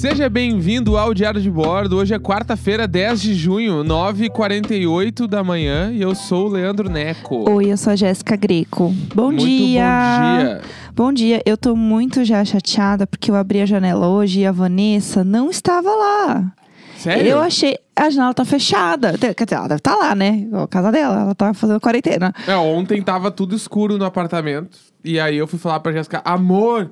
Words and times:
Seja 0.00 0.30
bem-vindo 0.30 0.96
ao 0.96 1.12
Diário 1.12 1.42
de 1.42 1.50
Bordo. 1.50 1.98
Hoje 1.98 2.14
é 2.14 2.18
quarta-feira, 2.18 2.88
10 2.88 3.20
de 3.20 3.34
junho, 3.34 3.84
9h48 3.84 5.26
da 5.26 5.44
manhã. 5.44 5.92
E 5.92 6.00
eu 6.00 6.14
sou 6.14 6.46
o 6.46 6.48
Leandro 6.48 6.88
Neco. 6.88 7.44
Oi, 7.50 7.66
eu 7.66 7.76
sou 7.76 7.92
a 7.92 7.96
Jéssica 7.96 8.34
Greco. 8.34 8.94
Bom 9.14 9.26
Muito 9.26 9.44
dia! 9.44 9.84
bom 9.84 10.38
dia. 10.38 10.60
Bom 10.96 11.12
dia, 11.12 11.42
eu 11.44 11.54
tô 11.54 11.76
muito 11.76 12.24
já 12.24 12.42
chateada 12.46 13.06
porque 13.06 13.30
eu 13.30 13.34
abri 13.34 13.60
a 13.60 13.66
janela 13.66 14.08
hoje 14.08 14.40
e 14.40 14.46
a 14.46 14.52
Vanessa 14.52 15.22
não 15.22 15.50
estava 15.50 15.90
lá. 15.90 16.50
Sério? 16.96 17.32
Eu 17.32 17.38
achei. 17.38 17.76
A 17.96 18.08
janela 18.08 18.32
tá 18.32 18.44
fechada. 18.44 19.14
Quer 19.18 19.44
dizer, 19.44 19.56
ela 19.56 19.68
deve 19.68 19.78
estar 19.80 19.94
lá, 19.94 20.14
né? 20.14 20.46
A 20.52 20.66
casa 20.66 20.90
dela, 20.90 21.20
ela 21.20 21.34
tá 21.34 21.52
fazendo 21.52 21.80
quarentena. 21.80 22.32
É, 22.46 22.56
ontem 22.56 23.02
tava 23.02 23.30
tudo 23.30 23.54
escuro 23.54 23.98
no 23.98 24.04
apartamento. 24.04 24.78
E 25.02 25.18
aí 25.18 25.36
eu 25.38 25.46
fui 25.46 25.58
falar 25.58 25.80
pra 25.80 25.92
Jéssica, 25.92 26.20
amor, 26.26 26.90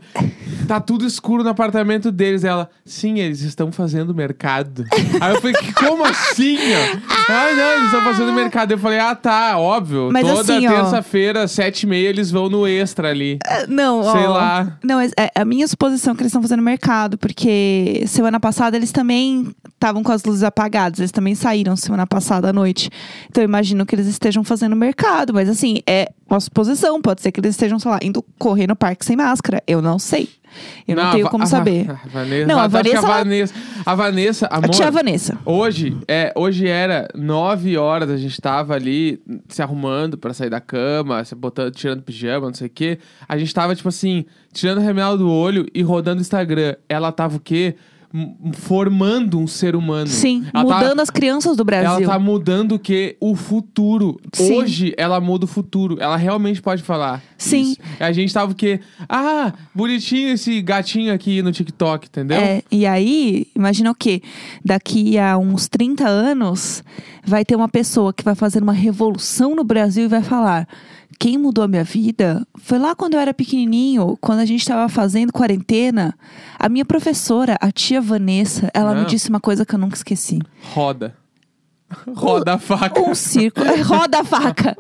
tá 0.66 0.80
tudo 0.80 1.04
escuro 1.06 1.44
no 1.44 1.50
apartamento 1.50 2.10
deles. 2.10 2.42
Ela, 2.42 2.70
sim, 2.82 3.18
eles 3.18 3.42
estão 3.42 3.70
fazendo 3.70 4.14
mercado. 4.14 4.86
aí 5.20 5.34
eu 5.34 5.40
falei, 5.42 5.54
"Que- 5.54 5.74
como 5.74 6.06
assim? 6.06 6.56
ó?" 6.56 6.98
Ah, 7.30 7.52
não, 7.54 7.70
eles 7.72 7.84
estão 7.84 8.00
fazendo 8.00 8.32
mercado. 8.32 8.72
Eu 8.72 8.78
falei, 8.78 8.98
ah, 8.98 9.14
tá, 9.14 9.58
óbvio. 9.58 10.08
Mas 10.10 10.26
Toda 10.26 10.40
assim, 10.54 10.66
terça-feira, 10.66 11.46
sete 11.46 11.82
e 11.82 11.86
meia, 11.86 12.08
eles 12.08 12.30
vão 12.30 12.48
no 12.48 12.66
extra 12.66 13.10
ali. 13.10 13.38
Ah, 13.46 13.66
Não, 13.68 14.02
Sei 14.02 14.24
ó, 14.24 14.30
lá. 14.32 14.78
Não, 14.82 14.96
mas 14.96 15.12
é 15.14 15.30
a 15.38 15.44
minha 15.44 15.68
suposição 15.68 16.14
é 16.14 16.16
que 16.16 16.22
eles 16.22 16.30
estão 16.30 16.40
fazendo 16.40 16.62
mercado, 16.62 17.18
porque 17.18 18.04
semana 18.06 18.40
passada 18.40 18.74
eles 18.74 18.90
também 18.90 19.54
estavam 19.74 20.02
com 20.02 20.12
as 20.12 20.24
luzes 20.24 20.42
apagadas, 20.44 20.87
eles 20.96 21.12
também 21.12 21.34
saíram 21.34 21.76
semana 21.76 22.06
passada 22.06 22.48
à 22.48 22.52
noite. 22.52 22.90
Então 23.28 23.42
eu 23.42 23.48
imagino 23.48 23.84
que 23.84 23.94
eles 23.94 24.06
estejam 24.06 24.42
fazendo 24.42 24.74
mercado, 24.74 25.34
mas 25.34 25.48
assim, 25.48 25.78
é 25.86 26.10
uma 26.28 26.40
suposição, 26.40 27.00
pode 27.00 27.22
ser 27.22 27.32
que 27.32 27.40
eles 27.40 27.50
estejam, 27.50 27.78
sei 27.78 27.90
lá, 27.90 27.98
indo 28.02 28.24
correr 28.38 28.66
no 28.66 28.76
parque 28.76 29.04
sem 29.04 29.16
máscara. 29.16 29.62
Eu 29.66 29.80
não 29.82 29.98
sei. 29.98 30.28
Eu 30.86 30.96
não, 30.96 31.04
a 31.04 31.12
tenho 31.12 31.28
como 31.28 31.44
a 31.44 31.46
saber. 31.46 31.86
A 31.90 32.08
Vanessa, 32.08 32.46
Não, 32.46 32.58
a 32.58 32.66
Vanessa, 32.66 32.98
A 32.98 33.16
Vanessa, 33.16 33.54
a 33.84 33.94
Vanessa, 33.94 34.46
A 34.46 34.56
amor, 34.56 34.70
tia 34.70 34.90
Vanessa. 34.90 35.38
Hoje, 35.44 35.96
é, 36.08 36.32
hoje 36.34 36.66
era 36.66 37.08
nove 37.14 37.76
horas, 37.76 38.10
a 38.10 38.16
gente 38.16 38.40
tava 38.40 38.74
ali 38.74 39.20
se 39.48 39.62
arrumando 39.62 40.16
pra 40.16 40.32
sair 40.32 40.50
da 40.50 40.60
cama, 40.60 41.22
se 41.24 41.34
botando, 41.34 41.72
tirando 41.72 42.02
pijama, 42.02 42.46
não 42.46 42.54
sei 42.54 42.66
o 42.66 42.70
quê. 42.70 42.98
A 43.28 43.36
gente 43.36 43.52
tava, 43.52 43.74
tipo 43.74 43.88
assim, 43.88 44.24
tirando 44.52 44.78
o 44.78 44.80
remel 44.80 45.16
do 45.16 45.30
olho 45.30 45.66
e 45.74 45.82
rodando 45.82 46.18
o 46.18 46.22
Instagram. 46.22 46.76
Ela 46.88 47.12
tava 47.12 47.36
o 47.36 47.40
quê? 47.40 47.76
Formando 48.54 49.38
um 49.38 49.46
ser 49.46 49.76
humano. 49.76 50.06
Sim, 50.06 50.46
Ela 50.52 50.64
tá- 50.64 50.74
mudando 50.80 51.00
as 51.00 51.10
crianças 51.10 51.56
do 51.56 51.64
Brasil. 51.64 52.04
Ela 52.04 52.12
tá 52.14 52.18
mudando 52.18 52.72
o 52.72 52.78
quê? 52.78 53.16
O 53.20 53.36
futuro. 53.36 54.18
Sim. 54.32 54.54
Hoje 54.54 54.94
ela 54.96 55.20
muda 55.20 55.44
o 55.44 55.48
futuro. 55.48 55.96
Ela 56.00 56.16
realmente 56.16 56.62
pode 56.62 56.82
falar. 56.82 57.22
Sim. 57.36 57.72
isso. 57.72 57.76
A 58.00 58.10
gente 58.12 58.32
tava 58.32 58.52
o 58.52 58.54
quê? 58.54 58.80
Ah, 59.08 59.52
bonitinho 59.74 60.30
esse 60.30 60.60
gatinho 60.62 61.12
aqui 61.12 61.42
no 61.42 61.52
TikTok, 61.52 62.06
entendeu? 62.06 62.38
É, 62.38 62.62
e 62.70 62.86
aí, 62.86 63.46
imagina 63.54 63.90
o 63.90 63.94
quê? 63.94 64.22
Daqui 64.64 65.18
a 65.18 65.36
uns 65.36 65.68
30 65.68 66.06
anos, 66.08 66.82
vai 67.24 67.44
ter 67.44 67.56
uma 67.56 67.68
pessoa 67.68 68.12
que 68.12 68.24
vai 68.24 68.34
fazer 68.34 68.62
uma 68.62 68.72
revolução 68.72 69.54
no 69.54 69.62
Brasil 69.64 70.04
e 70.04 70.08
vai 70.08 70.22
falar: 70.22 70.66
quem 71.18 71.36
mudou 71.36 71.64
a 71.64 71.68
minha 71.68 71.82
vida 71.84 72.46
foi 72.56 72.78
lá 72.78 72.94
quando 72.94 73.14
eu 73.14 73.20
era 73.20 73.34
pequenininho, 73.34 74.16
quando 74.20 74.38
a 74.38 74.44
gente 74.46 74.60
estava 74.60 74.88
fazendo 74.88 75.32
quarentena. 75.32 76.14
A 76.58 76.68
minha 76.68 76.84
professora, 76.84 77.56
a 77.60 77.72
tia 77.72 78.00
Vanessa, 78.00 78.70
ela 78.72 78.94
me 78.94 79.00
Não. 79.00 79.06
disse 79.06 79.28
uma 79.28 79.40
coisa 79.40 79.66
que 79.66 79.74
eu 79.74 79.78
nunca 79.78 79.96
esqueci. 79.96 80.38
Roda. 80.72 81.16
Roda 82.14 82.54
a 82.54 82.58
faca. 82.58 83.00
Um 83.00 83.14
círculo. 83.14 83.66
Roda 83.82 84.20
a 84.20 84.24
faca. 84.24 84.76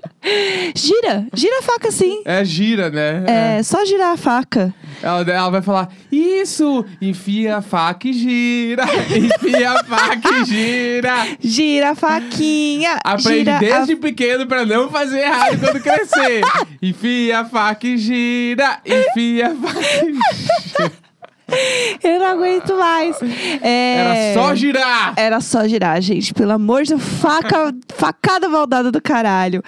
Gira, 0.74 1.26
gira 1.32 1.58
a 1.58 1.62
faca 1.62 1.90
sim. 1.90 2.22
É 2.24 2.44
gira, 2.44 2.90
né? 2.90 3.24
É, 3.26 3.62
só 3.62 3.84
girar 3.84 4.12
a 4.12 4.16
faca. 4.16 4.74
Ela, 5.02 5.20
ela 5.22 5.50
vai 5.50 5.62
falar, 5.62 5.90
isso, 6.12 6.84
enfia 7.00 7.58
a 7.58 7.62
faca 7.62 8.08
e 8.08 8.12
gira, 8.12 8.84
enfia 9.16 9.70
a 9.70 9.84
faca 9.84 10.28
e 10.28 10.44
gira. 10.44 11.28
Gira 11.40 11.90
a 11.90 11.94
faquinha. 11.94 12.98
Aprende 13.02 13.38
gira 13.38 13.56
a 13.56 13.58
desde 13.58 13.96
pequeno 13.96 14.46
pra 14.46 14.66
não 14.66 14.90
fazer 14.90 15.20
errado 15.20 15.58
quando 15.58 15.80
crescer. 15.80 16.42
enfia 16.82 17.40
a 17.40 17.44
faca 17.44 17.86
e 17.86 17.96
gira, 17.96 18.80
enfia 18.84 19.52
a 19.52 19.54
faca 19.54 19.80
e 20.04 20.14
gira. 20.14 21.07
Eu 22.04 22.18
não 22.20 22.26
aguento 22.26 22.76
mais. 22.76 23.16
É... 23.62 23.94
Era 23.96 24.34
só 24.34 24.54
girar. 24.54 25.14
Era 25.16 25.40
só 25.40 25.66
girar, 25.66 26.00
gente. 26.00 26.34
Pelo 26.34 26.52
amor 26.52 26.82
de 26.82 26.90
Deus, 26.90 27.02
faca, 27.02 27.74
facada 27.94 28.48
maldada 28.48 28.92
do 28.92 29.00
caralho. 29.00 29.62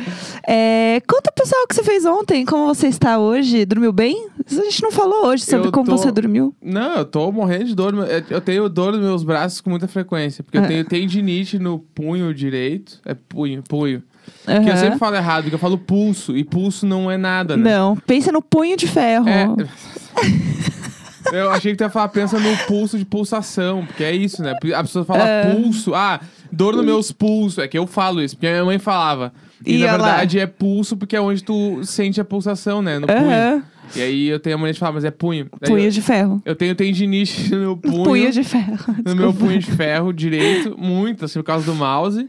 É, 0.46 1.00
conta, 1.08 1.32
pessoal, 1.32 1.62
o 1.64 1.66
que 1.66 1.74
você 1.74 1.82
fez 1.82 2.04
ontem. 2.04 2.44
Como 2.44 2.66
você 2.66 2.86
está 2.88 3.18
hoje? 3.18 3.64
Dormiu 3.64 3.92
bem? 3.92 4.28
Isso 4.46 4.60
A 4.60 4.64
gente 4.64 4.82
não 4.82 4.92
falou 4.92 5.26
hoje 5.26 5.44
sobre 5.44 5.68
Eu 5.68 5.72
como 5.72 5.86
tô- 5.86 5.96
você 5.96 6.10
dormiu. 6.12 6.54
Não, 6.62 6.96
eu 6.98 7.04
tô 7.04 7.32
morrendo 7.32 7.64
de 7.64 7.74
dor. 7.74 7.94
Eu- 7.94 8.24
Eu 8.30 8.40
tenho 8.40 8.68
dor 8.68 8.92
nos 8.92 9.00
meus 9.00 9.22
braços 9.24 9.60
com 9.60 9.70
muita 9.70 9.88
frequência. 9.88 10.44
Porque 10.44 10.58
eu 10.58 10.62
Ah. 10.64 10.66
tenho 10.68 10.84
tendinite 10.84 11.58
no 11.58 11.78
punho 11.78 12.32
direito. 12.34 13.00
É 13.06 13.14
punho, 13.14 13.62
punho. 13.68 14.02
Que 14.44 14.70
eu 14.70 14.76
sempre 14.76 14.98
falo 14.98 15.16
errado, 15.16 15.48
que 15.48 15.54
eu 15.54 15.58
falo 15.58 15.78
pulso. 15.78 16.36
E 16.36 16.44
pulso 16.44 16.86
não 16.86 17.10
é 17.10 17.16
nada, 17.16 17.56
né? 17.56 17.72
Não, 17.78 17.96
pensa 17.96 18.30
no 18.30 18.42
punho 18.42 18.76
de 18.76 18.86
ferro. 18.86 19.26
É. 19.28 19.46
Eu 21.32 21.50
achei 21.50 21.72
que 21.72 21.78
tu 21.78 21.82
ia 21.84 21.90
falar, 21.90 22.08
pensa 22.08 22.38
no 22.38 22.56
pulso 22.66 22.96
de 22.98 23.04
pulsação, 23.04 23.84
porque 23.86 24.02
é 24.04 24.14
isso, 24.14 24.42
né? 24.42 24.54
A 24.74 24.82
pessoa 24.82 25.04
fala 25.04 25.26
É. 25.28 25.54
pulso, 25.54 25.94
ah, 25.94 26.20
dor 26.50 26.74
nos 26.76 26.84
meus 26.84 27.12
pulsos. 27.12 27.58
É 27.58 27.68
que 27.68 27.78
eu 27.78 27.86
falo 27.86 28.22
isso, 28.22 28.36
porque 28.36 28.46
a 28.46 28.50
minha 28.52 28.64
mãe 28.64 28.78
falava. 28.78 29.32
E, 29.64 29.76
E 29.76 29.78
na 29.84 29.90
verdade 29.92 30.38
é 30.38 30.46
pulso, 30.46 30.96
porque 30.96 31.14
é 31.14 31.20
onde 31.20 31.44
tu 31.44 31.80
sente 31.84 32.20
a 32.20 32.24
pulsação, 32.24 32.80
né? 32.80 32.98
No 32.98 33.06
punho. 33.06 33.62
E 33.96 34.00
aí 34.00 34.26
eu 34.28 34.38
tenho 34.38 34.54
a 34.56 34.58
mania 34.58 34.72
de 34.72 34.78
falar, 34.78 34.92
mas 34.92 35.04
é 35.04 35.10
punho. 35.10 35.48
Daí 35.60 35.68
Punho 35.70 35.84
eu, 35.84 35.90
de 35.90 36.00
ferro. 36.00 36.40
eu 36.44 36.54
tenho 36.54 36.74
tendinite 36.76 37.54
no 37.54 37.76
punho. 37.76 38.04
Punho 38.04 38.30
de 38.32 38.44
ferro. 38.44 38.78
No 39.04 39.14
meu 39.16 39.28
Desculpa. 39.32 39.38
punho 39.40 39.58
de 39.58 39.70
ferro 39.72 40.12
direito, 40.12 40.76
muito, 40.78 41.24
assim, 41.24 41.40
por 41.40 41.44
causa 41.44 41.66
do 41.66 41.74
mouse. 41.74 42.28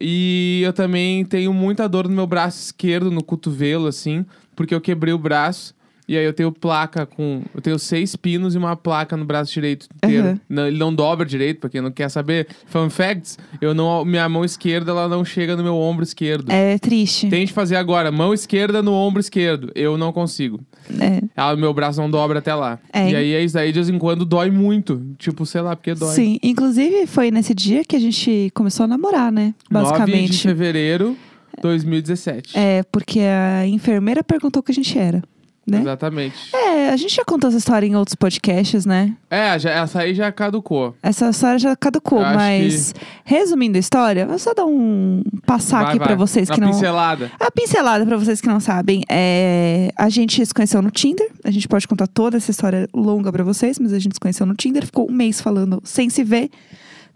E 0.00 0.62
eu 0.64 0.72
também 0.72 1.24
tenho 1.24 1.52
muita 1.52 1.88
dor 1.88 2.08
no 2.08 2.14
meu 2.14 2.26
braço 2.26 2.58
esquerdo, 2.60 3.10
no 3.10 3.22
cotovelo, 3.22 3.86
assim, 3.86 4.24
porque 4.56 4.74
eu 4.74 4.80
quebrei 4.80 5.12
o 5.12 5.18
braço. 5.18 5.74
E 6.12 6.18
aí 6.18 6.26
eu 6.26 6.32
tenho 6.34 6.52
placa 6.52 7.06
com. 7.06 7.40
Eu 7.54 7.62
tenho 7.62 7.78
seis 7.78 8.14
pinos 8.14 8.54
e 8.54 8.58
uma 8.58 8.76
placa 8.76 9.16
no 9.16 9.24
braço 9.24 9.50
direito 9.50 9.86
inteiro. 9.96 10.28
Uhum. 10.28 10.40
Não, 10.46 10.66
ele 10.66 10.76
não 10.76 10.94
dobra 10.94 11.24
direito, 11.24 11.60
pra 11.60 11.70
quem 11.70 11.80
não 11.80 11.90
quer 11.90 12.10
saber. 12.10 12.48
Fun 12.66 12.90
facts, 12.90 13.38
eu 13.62 13.72
não, 13.72 14.04
minha 14.04 14.28
mão 14.28 14.44
esquerda 14.44 14.90
ela 14.90 15.08
não 15.08 15.24
chega 15.24 15.56
no 15.56 15.62
meu 15.62 15.74
ombro 15.74 16.04
esquerdo. 16.04 16.52
É 16.52 16.78
triste. 16.78 17.30
Tente 17.30 17.50
fazer 17.50 17.76
agora, 17.76 18.12
mão 18.12 18.34
esquerda 18.34 18.82
no 18.82 18.92
ombro 18.92 19.20
esquerdo. 19.20 19.72
Eu 19.74 19.96
não 19.96 20.12
consigo. 20.12 20.60
É. 21.00 21.22
Ela, 21.34 21.56
meu 21.56 21.72
braço 21.72 21.98
não 21.98 22.10
dobra 22.10 22.40
até 22.40 22.54
lá. 22.54 22.78
É. 22.92 23.10
E 23.10 23.16
aí 23.16 23.32
é 23.32 23.42
isso 23.42 23.54
daí, 23.54 23.72
de 23.72 23.78
vez 23.78 23.88
em 23.88 23.98
quando 23.98 24.26
dói 24.26 24.50
muito. 24.50 25.00
Tipo, 25.16 25.46
sei 25.46 25.62
lá, 25.62 25.74
porque 25.74 25.94
dói. 25.94 26.14
Sim, 26.14 26.38
inclusive 26.42 27.06
foi 27.06 27.30
nesse 27.30 27.54
dia 27.54 27.86
que 27.86 27.96
a 27.96 28.00
gente 28.00 28.50
começou 28.52 28.84
a 28.84 28.86
namorar, 28.86 29.32
né? 29.32 29.54
9 29.70 29.86
de 29.86 29.90
Basicamente. 29.92 30.42
fevereiro 30.42 31.16
de 31.56 31.62
2017. 31.62 32.58
É, 32.58 32.82
porque 32.84 33.20
a 33.20 33.66
enfermeira 33.66 34.22
perguntou 34.24 34.60
o 34.60 34.62
que 34.62 34.72
a 34.72 34.74
gente 34.74 34.98
era, 34.98 35.22
né? 35.66 35.80
Exatamente. 35.80 36.54
É, 36.54 36.90
a 36.90 36.96
gente 36.96 37.14
já 37.14 37.24
contou 37.24 37.48
essa 37.48 37.58
história 37.58 37.86
em 37.86 37.94
outros 37.94 38.14
podcasts, 38.14 38.84
né? 38.84 39.14
É, 39.30 39.58
já, 39.58 39.70
essa 39.70 40.00
aí 40.00 40.14
já 40.14 40.30
caducou. 40.32 40.94
Essa 41.02 41.30
história 41.30 41.58
já 41.58 41.76
caducou, 41.76 42.18
Eu 42.18 42.34
mas 42.34 42.94
resumindo 43.24 43.76
a 43.76 43.80
história, 43.80 44.26
vou 44.26 44.38
só 44.38 44.52
dar 44.54 44.66
um 44.66 45.22
passar 45.46 45.82
Vai, 45.82 45.88
aqui 45.90 45.98
vai. 45.98 46.08
pra 46.08 46.16
vocês 46.16 46.48
Uma 46.48 46.54
que 46.54 46.60
não 46.60 46.70
pincelada. 46.70 47.30
a 47.38 47.50
pincelada 47.50 48.04
pra 48.04 48.16
vocês 48.16 48.40
que 48.40 48.48
não 48.48 48.60
sabem. 48.60 49.02
É, 49.08 49.90
a 49.96 50.08
gente 50.08 50.44
se 50.44 50.52
conheceu 50.52 50.82
no 50.82 50.90
Tinder. 50.90 51.30
A 51.44 51.50
gente 51.50 51.68
pode 51.68 51.86
contar 51.86 52.06
toda 52.06 52.36
essa 52.36 52.50
história 52.50 52.88
longa 52.92 53.32
pra 53.32 53.44
vocês, 53.44 53.78
mas 53.78 53.92
a 53.92 53.98
gente 53.98 54.14
se 54.14 54.20
conheceu 54.20 54.44
no 54.46 54.54
Tinder, 54.54 54.84
ficou 54.84 55.08
um 55.08 55.12
mês 55.12 55.40
falando 55.40 55.80
sem 55.84 56.10
se 56.10 56.24
ver. 56.24 56.50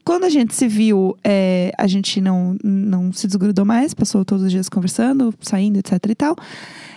Quando 0.06 0.22
a 0.22 0.28
gente 0.28 0.54
se 0.54 0.68
viu, 0.68 1.18
é, 1.24 1.72
a 1.76 1.88
gente 1.88 2.20
não, 2.20 2.56
não 2.62 3.12
se 3.12 3.26
desgrudou 3.26 3.64
mais, 3.64 3.92
passou 3.92 4.24
todos 4.24 4.44
os 4.44 4.52
dias 4.52 4.68
conversando, 4.68 5.34
saindo, 5.40 5.80
etc 5.80 5.94
e 6.08 6.14
tal. 6.14 6.36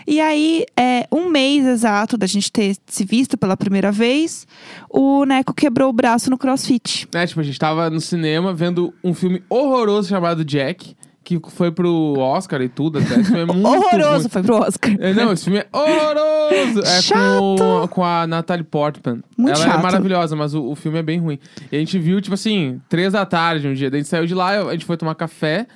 E 0.05 0.21
aí, 0.21 0.63
é, 0.77 1.07
um 1.11 1.27
mês 1.27 1.65
exato 1.65 2.15
da 2.15 2.27
gente 2.27 2.51
ter 2.51 2.77
se 2.85 3.03
visto 3.03 3.35
pela 3.35 3.57
primeira 3.57 3.91
vez, 3.91 4.45
o 4.91 5.25
Neco 5.25 5.55
quebrou 5.55 5.89
o 5.89 5.93
braço 5.93 6.29
no 6.29 6.37
crossfit. 6.37 7.07
É, 7.11 7.25
tipo, 7.25 7.39
a 7.39 7.43
gente 7.43 7.57
tava 7.57 7.89
no 7.89 7.99
cinema 7.99 8.53
vendo 8.53 8.93
um 9.03 9.15
filme 9.15 9.41
horroroso 9.49 10.07
chamado 10.07 10.45
Jack, 10.45 10.95
que 11.37 11.51
foi 11.51 11.69
pro 11.69 12.15
Oscar 12.17 12.61
e 12.61 12.69
tudo 12.69 12.97
até. 12.99 13.15
Esse 13.19 13.25
filme 13.25 13.41
é 13.41 13.45
muito 13.53 13.67
Horroroso, 13.67 14.19
ruim. 14.21 14.29
foi 14.29 14.41
pro 14.43 14.55
Oscar. 14.55 14.95
É, 14.99 15.13
não, 15.13 15.33
esse 15.33 15.43
filme 15.43 15.59
é 15.59 15.67
horroroso! 15.71 16.79
É 16.79 16.95
com, 16.95 17.01
Chato. 17.01 17.87
com 17.89 18.03
a 18.05 18.25
Natalie 18.25 18.63
Portman. 18.63 19.21
Muito 19.37 19.55
Ela 19.55 19.65
é 19.65 19.71
chato. 19.71 19.83
maravilhosa, 19.83 20.35
mas 20.35 20.53
o, 20.53 20.63
o 20.63 20.75
filme 20.75 20.97
é 20.97 21.03
bem 21.03 21.19
ruim. 21.19 21.37
E 21.71 21.75
a 21.75 21.79
gente 21.79 21.99
viu, 21.99 22.21
tipo 22.21 22.33
assim, 22.33 22.81
três 22.87 23.13
da 23.13 23.25
tarde 23.25 23.67
um 23.67 23.73
dia. 23.73 23.89
Daí 23.91 23.99
a 23.99 24.01
gente 24.01 24.09
saiu 24.09 24.25
de 24.25 24.33
lá, 24.33 24.61
a 24.69 24.71
gente 24.71 24.85
foi 24.85 24.95
tomar 24.97 25.13
café. 25.15 25.67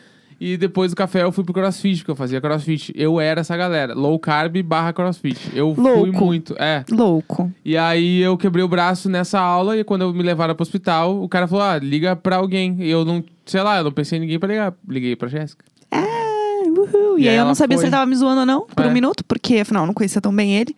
E 0.46 0.58
depois 0.58 0.92
do 0.92 0.96
café 0.98 1.24
eu 1.24 1.32
fui 1.32 1.44
pro 1.44 1.54
crossfit, 1.54 2.00
porque 2.00 2.12
eu 2.12 2.16
fazia 2.18 2.42
crossfit. 2.42 2.92
Eu 2.96 3.18
era 3.22 3.40
essa 3.42 3.56
galera. 3.56 3.94
Low 3.94 4.20
carb 4.20 4.58
barra 4.62 4.92
crossfit. 4.92 5.40
Eu 5.54 5.74
fui 5.74 5.84
Louco. 5.84 6.12
muito. 6.26 6.54
É. 6.60 6.84
Louco. 6.92 7.50
E 7.64 7.78
aí 7.78 8.20
eu 8.20 8.36
quebrei 8.38 8.64
o 8.64 8.68
braço 8.68 9.08
nessa 9.08 9.40
aula 9.40 9.78
e 9.78 9.84
quando 9.86 10.02
eu 10.02 10.14
me 10.14 10.22
levaram 10.22 10.54
pro 10.54 10.64
hospital, 10.64 11.24
o 11.24 11.30
cara 11.30 11.48
falou: 11.48 11.64
ah, 11.64 11.78
liga 11.80 12.14
pra 12.16 12.36
alguém. 12.36 12.76
E 12.80 12.90
eu 12.90 13.06
não, 13.06 13.24
sei 13.46 13.62
lá, 13.62 13.78
eu 13.78 13.86
não 13.86 13.92
pensei 13.94 14.18
em 14.18 14.22
ninguém 14.22 14.38
pra 14.38 14.50
ligar. 14.50 14.74
Liguei 14.88 15.16
pra 15.16 15.30
Jéssica. 15.30 15.64
Ah, 15.90 16.04
uhul. 16.68 17.18
E, 17.18 17.24
E 17.24 17.30
aí 17.30 17.36
eu 17.38 17.46
não 17.46 17.56
sabia 17.56 17.78
se 17.78 17.82
foi. 17.84 17.88
ele 17.88 17.96
tava 17.96 18.06
me 18.06 18.16
zoando 18.16 18.42
ou 18.42 18.46
não, 18.46 18.68
por 18.76 18.84
É. 18.84 18.90
um 18.90 18.92
minuto, 18.92 19.24
porque 19.24 19.60
afinal 19.60 19.84
eu 19.84 19.88
não 19.88 19.94
conhecia 19.94 20.20
tão 20.22 20.36
bem 20.36 20.56
ele. 20.58 20.76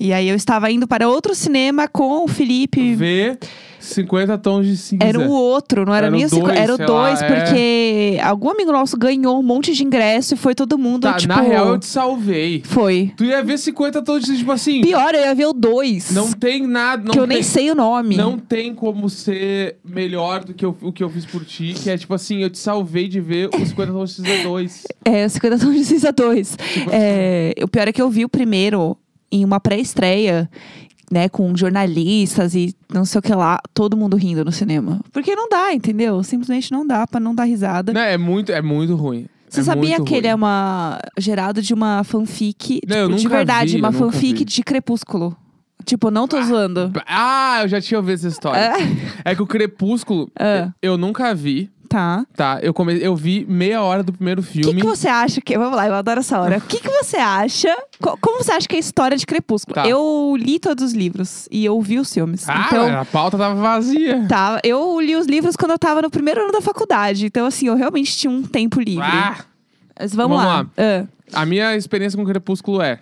E 0.00 0.12
aí 0.12 0.28
eu 0.28 0.36
estava 0.36 0.70
indo 0.70 0.86
para 0.86 1.08
outro 1.08 1.34
cinema 1.34 1.88
com 1.88 2.24
o 2.24 2.28
Felipe. 2.28 2.94
Vê 2.94 3.38
50 3.86 4.38
tons 4.38 4.66
de 4.66 4.76
cinza. 4.76 5.04
Era 5.04 5.18
o 5.18 5.30
outro, 5.30 5.84
não 5.84 5.94
era, 5.94 6.06
Era 6.06 6.14
nem 6.16 6.24
o 6.24 6.26
o 6.26 6.30
cinco, 6.30 6.46
dois, 6.46 6.58
era 6.58 6.72
o 6.72 6.76
sei 6.76 6.86
dois, 6.86 7.20
lá, 7.20 7.26
é. 7.26 7.40
porque 7.40 8.18
algum 8.22 8.50
amigo 8.50 8.72
nosso 8.72 8.96
ganhou 8.96 9.38
um 9.38 9.42
monte 9.42 9.72
de 9.72 9.84
ingresso 9.84 10.34
e 10.34 10.36
foi 10.36 10.54
todo 10.54 10.76
mundo, 10.78 11.02
Tá, 11.02 11.14
tipo. 11.14 11.32
na 11.34 11.40
real 11.40 11.68
eu 11.68 11.78
te 11.78 11.86
salvei. 11.86 12.62
Foi. 12.64 13.12
Tu 13.16 13.24
ia 13.24 13.42
ver 13.42 13.58
50 13.58 14.02
tons 14.02 14.24
de 14.24 14.36
tipo 14.38 14.52
assim. 14.52 14.80
Pior, 14.80 15.14
eu 15.14 15.20
ia 15.20 15.34
ver 15.34 15.46
o 15.46 15.52
dois. 15.52 16.10
Não 16.10 16.32
tem 16.32 16.66
nada. 16.66 17.04
Não 17.04 17.12
que 17.12 17.18
eu 17.18 17.26
tem, 17.26 17.36
nem 17.36 17.42
sei 17.42 17.70
o 17.70 17.74
nome. 17.74 18.16
Não 18.16 18.38
tem 18.38 18.74
como 18.74 19.08
ser 19.08 19.76
melhor 19.84 20.44
do 20.44 20.52
que 20.54 20.64
eu- 20.64 20.76
o 20.82 20.92
que 20.92 21.02
eu 21.02 21.08
fiz 21.10 21.24
por 21.26 21.44
ti. 21.44 21.74
Que 21.74 21.90
é 21.90 21.96
tipo 21.98 22.12
assim, 22.14 22.42
eu 22.42 22.50
te 22.50 22.58
salvei 22.58 23.08
de 23.08 23.20
ver 23.20 23.48
os 23.54 23.68
50 23.68 23.92
tons 23.92 24.10
de 24.10 24.16
cinza 24.16 24.42
2. 24.42 24.86
É, 25.04 25.28
50 25.28 25.58
tons 25.58 25.74
de 25.76 25.84
cinza 25.84 26.12
2. 26.12 26.56
Tipo 26.74 26.90
É, 26.92 27.54
o 27.62 27.68
pior 27.68 27.86
é 27.86 27.92
que 27.92 28.02
eu 28.02 28.10
vi 28.10 28.24
o 28.24 28.28
primeiro 28.28 28.96
em 29.30 29.44
uma 29.44 29.60
pré-estreia, 29.60 30.50
né, 31.10 31.28
com 31.28 31.56
jornalistas 31.56 32.54
e 32.54 32.74
não 32.92 33.04
sei 33.04 33.18
o 33.18 33.22
que 33.22 33.34
lá, 33.34 33.58
todo 33.72 33.96
mundo 33.96 34.16
rindo 34.16 34.44
no 34.44 34.52
cinema. 34.52 35.00
Porque 35.12 35.34
não 35.36 35.48
dá, 35.48 35.72
entendeu? 35.72 36.22
Simplesmente 36.22 36.72
não 36.72 36.86
dá 36.86 37.06
pra 37.06 37.20
não 37.20 37.34
dar 37.34 37.44
risada. 37.44 37.92
Não, 37.92 38.00
é 38.00 38.16
muito, 38.16 38.50
é 38.52 38.60
muito 38.62 38.94
ruim. 38.96 39.26
Você 39.48 39.60
É 39.60 39.64
sabia 39.64 40.00
que 40.02 40.14
ele 40.14 40.26
é 40.26 40.32
ruim. 40.32 40.40
uma 40.40 40.98
gerado 41.18 41.62
de 41.62 41.72
uma 41.72 42.02
fanfic, 42.02 42.80
Não, 42.88 43.06
tipo, 43.08 43.16
de 43.20 43.28
verdade, 43.28 43.72
vi, 43.74 43.78
uma 43.78 43.92
fanfic 43.92 44.38
vi. 44.40 44.44
de 44.44 44.62
Crepúsculo. 44.62 45.36
Tipo, 45.84 46.10
não 46.10 46.26
tô 46.26 46.42
zoando. 46.42 46.90
Ah, 47.06 47.60
eu 47.62 47.68
já 47.68 47.80
tinha 47.80 47.98
ouvido 47.98 48.14
essa 48.16 48.26
história. 48.26 48.72
É, 49.24 49.36
que 49.36 49.42
o 49.42 49.46
Crepúsculo, 49.46 50.28
Ah. 50.38 50.70
eu 50.82 50.98
nunca 50.98 51.32
vi, 51.32 51.70
Tá. 51.88 52.26
tá? 52.36 52.58
Eu, 52.62 52.74
come... 52.74 52.98
eu 53.00 53.14
vi 53.16 53.46
meia 53.48 53.80
hora 53.82 54.02
do 54.02 54.12
primeiro 54.12 54.40
O 54.40 54.44
que, 54.44 54.52
filme. 54.62 54.80
que 54.80 54.86
você 54.86 55.08
acha 55.08 55.40
que. 55.40 55.56
Vamos 55.56 55.76
lá, 55.76 55.86
eu 55.86 55.94
adoro 55.94 56.20
essa 56.20 56.40
hora. 56.40 56.58
O 56.58 56.60
que, 56.60 56.78
que 56.80 56.88
você 56.90 57.16
acha? 57.16 57.74
co- 58.00 58.18
Como 58.20 58.42
você 58.42 58.52
acha 58.52 58.66
que 58.68 58.74
é 58.74 58.78
a 58.78 58.80
história 58.80 59.16
de 59.16 59.24
Crepúsculo? 59.26 59.74
Tá. 59.74 59.86
Eu 59.88 60.34
li 60.38 60.58
todos 60.58 60.82
os 60.84 60.92
livros 60.92 61.48
e 61.50 61.64
eu 61.64 61.80
vi 61.80 61.98
os 61.98 62.12
filmes. 62.12 62.48
Ah, 62.48 62.64
então, 62.66 63.00
a 63.00 63.04
pauta 63.04 63.38
tava 63.38 63.54
vazia. 63.54 64.26
tá. 64.28 64.60
Eu 64.64 65.00
li 65.00 65.16
os 65.16 65.26
livros 65.26 65.56
quando 65.56 65.70
eu 65.72 65.78
tava 65.78 66.02
no 66.02 66.10
primeiro 66.10 66.42
ano 66.42 66.52
da 66.52 66.60
faculdade. 66.60 67.26
Então, 67.26 67.46
assim, 67.46 67.66
eu 67.68 67.74
realmente 67.76 68.16
tinha 68.16 68.30
um 68.30 68.42
tempo 68.42 68.80
livre. 68.80 69.02
Ah, 69.06 69.36
Mas 69.98 70.14
vamos, 70.14 70.36
vamos 70.38 70.52
lá. 70.52 70.60
lá. 70.62 70.66
Ah, 71.32 71.42
a 71.42 71.46
minha 71.46 71.74
experiência 71.76 72.18
com 72.18 72.24
Crepúsculo 72.24 72.80
é... 72.82 72.98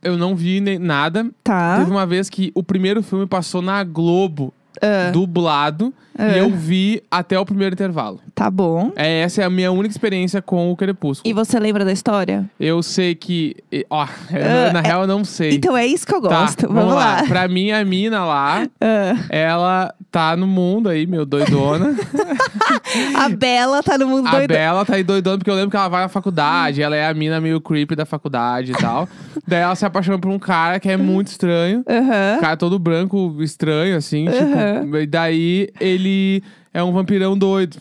Eu 0.00 0.16
não 0.16 0.36
vi 0.36 0.60
nem 0.60 0.78
nada. 0.78 1.28
tá. 1.42 1.78
Teve 1.78 1.90
uma 1.90 2.06
vez 2.06 2.30
que 2.30 2.52
o 2.54 2.62
primeiro 2.62 3.02
filme 3.02 3.26
passou 3.26 3.60
na 3.60 3.82
Globo, 3.82 4.54
Ah, 4.82 5.10
dublado. 5.10 5.92
Ah. 6.20 6.30
E 6.30 6.38
eu 6.38 6.50
vi 6.50 7.00
até 7.08 7.38
o 7.38 7.44
primeiro 7.46 7.74
intervalo. 7.74 8.18
tá 8.34 8.50
bom. 8.50 8.90
É, 8.96 9.20
essa 9.20 9.40
é 9.42 9.44
a 9.44 9.50
minha 9.50 9.70
única 9.70 9.92
experiência 9.92 10.42
com 10.42 10.70
o 10.72 10.76
Crepúsculo. 10.76 11.30
E 11.30 11.32
você 11.32 11.60
lembra 11.60 11.84
da 11.84 11.92
história? 11.92 12.44
Eu 12.58 12.82
sei 12.82 13.14
que... 13.14 13.54
Ó, 13.88 14.02
Ah, 14.04 14.72
na 14.72 14.80
real 14.80 15.02
eu 15.02 15.06
não 15.06 15.24
sei. 15.24 15.52
Então 15.54 15.76
é 15.76 15.86
isso 15.86 16.04
que 16.04 16.12
eu 16.12 16.20
Tá, 16.20 16.40
gosto. 16.40 16.66
vamos, 16.68 16.94
lá. 16.94 17.22
Pra 17.28 17.46
mim, 17.46 17.70
a 17.70 17.84
mina 17.84 18.24
lá, 18.24 18.66
Ah, 18.80 19.14
ela 19.28 19.94
tá 20.10 20.36
no 20.36 20.46
mundo 20.46 20.88
aí, 20.88 21.06
meu, 21.06 21.24
doidona. 21.24 21.94
a 23.14 23.28
Bela 23.28 23.82
tá 23.82 23.96
no 23.96 24.08
mundo 24.08 24.26
a 24.26 24.32
doido. 24.32 24.48
Bela 24.48 24.84
tá 24.84 24.96
aí 24.96 25.04
doidona 25.04 25.38
porque 25.38 25.50
eu 25.50 25.54
lembro 25.54 25.70
que 25.70 25.76
ela 25.76 25.88
vai 25.88 26.02
na 26.02 26.08
faculdade, 26.08 26.82
ela 26.82 26.96
é 26.96 27.06
a 27.06 27.14
mina 27.14 27.40
meio 27.40 27.60
creepy 27.60 27.94
da 27.94 28.04
faculdade 28.04 28.72
e 28.72 28.74
tal. 28.74 29.08
Daí 29.46 29.60
ela 29.60 29.74
se 29.74 29.86
apaixona 29.86 30.18
por 30.18 30.30
um 30.30 30.38
cara 30.38 30.78
que 30.80 30.88
é 30.90 30.96
muito 30.96 31.28
estranho. 31.28 31.84
Aham. 31.88 32.36
Um 32.36 32.40
cara 32.40 32.56
todo 32.56 32.78
branco, 32.78 33.36
estranho, 33.40 33.96
assim, 33.96 34.26
Aham. 34.28 34.36
tipo. 34.38 34.58
E 35.00 35.06
daí 35.06 35.68
ele 35.80 36.42
é 36.72 36.82
um 36.82 36.92
vampirão 36.92 37.36
doido. 37.36 37.76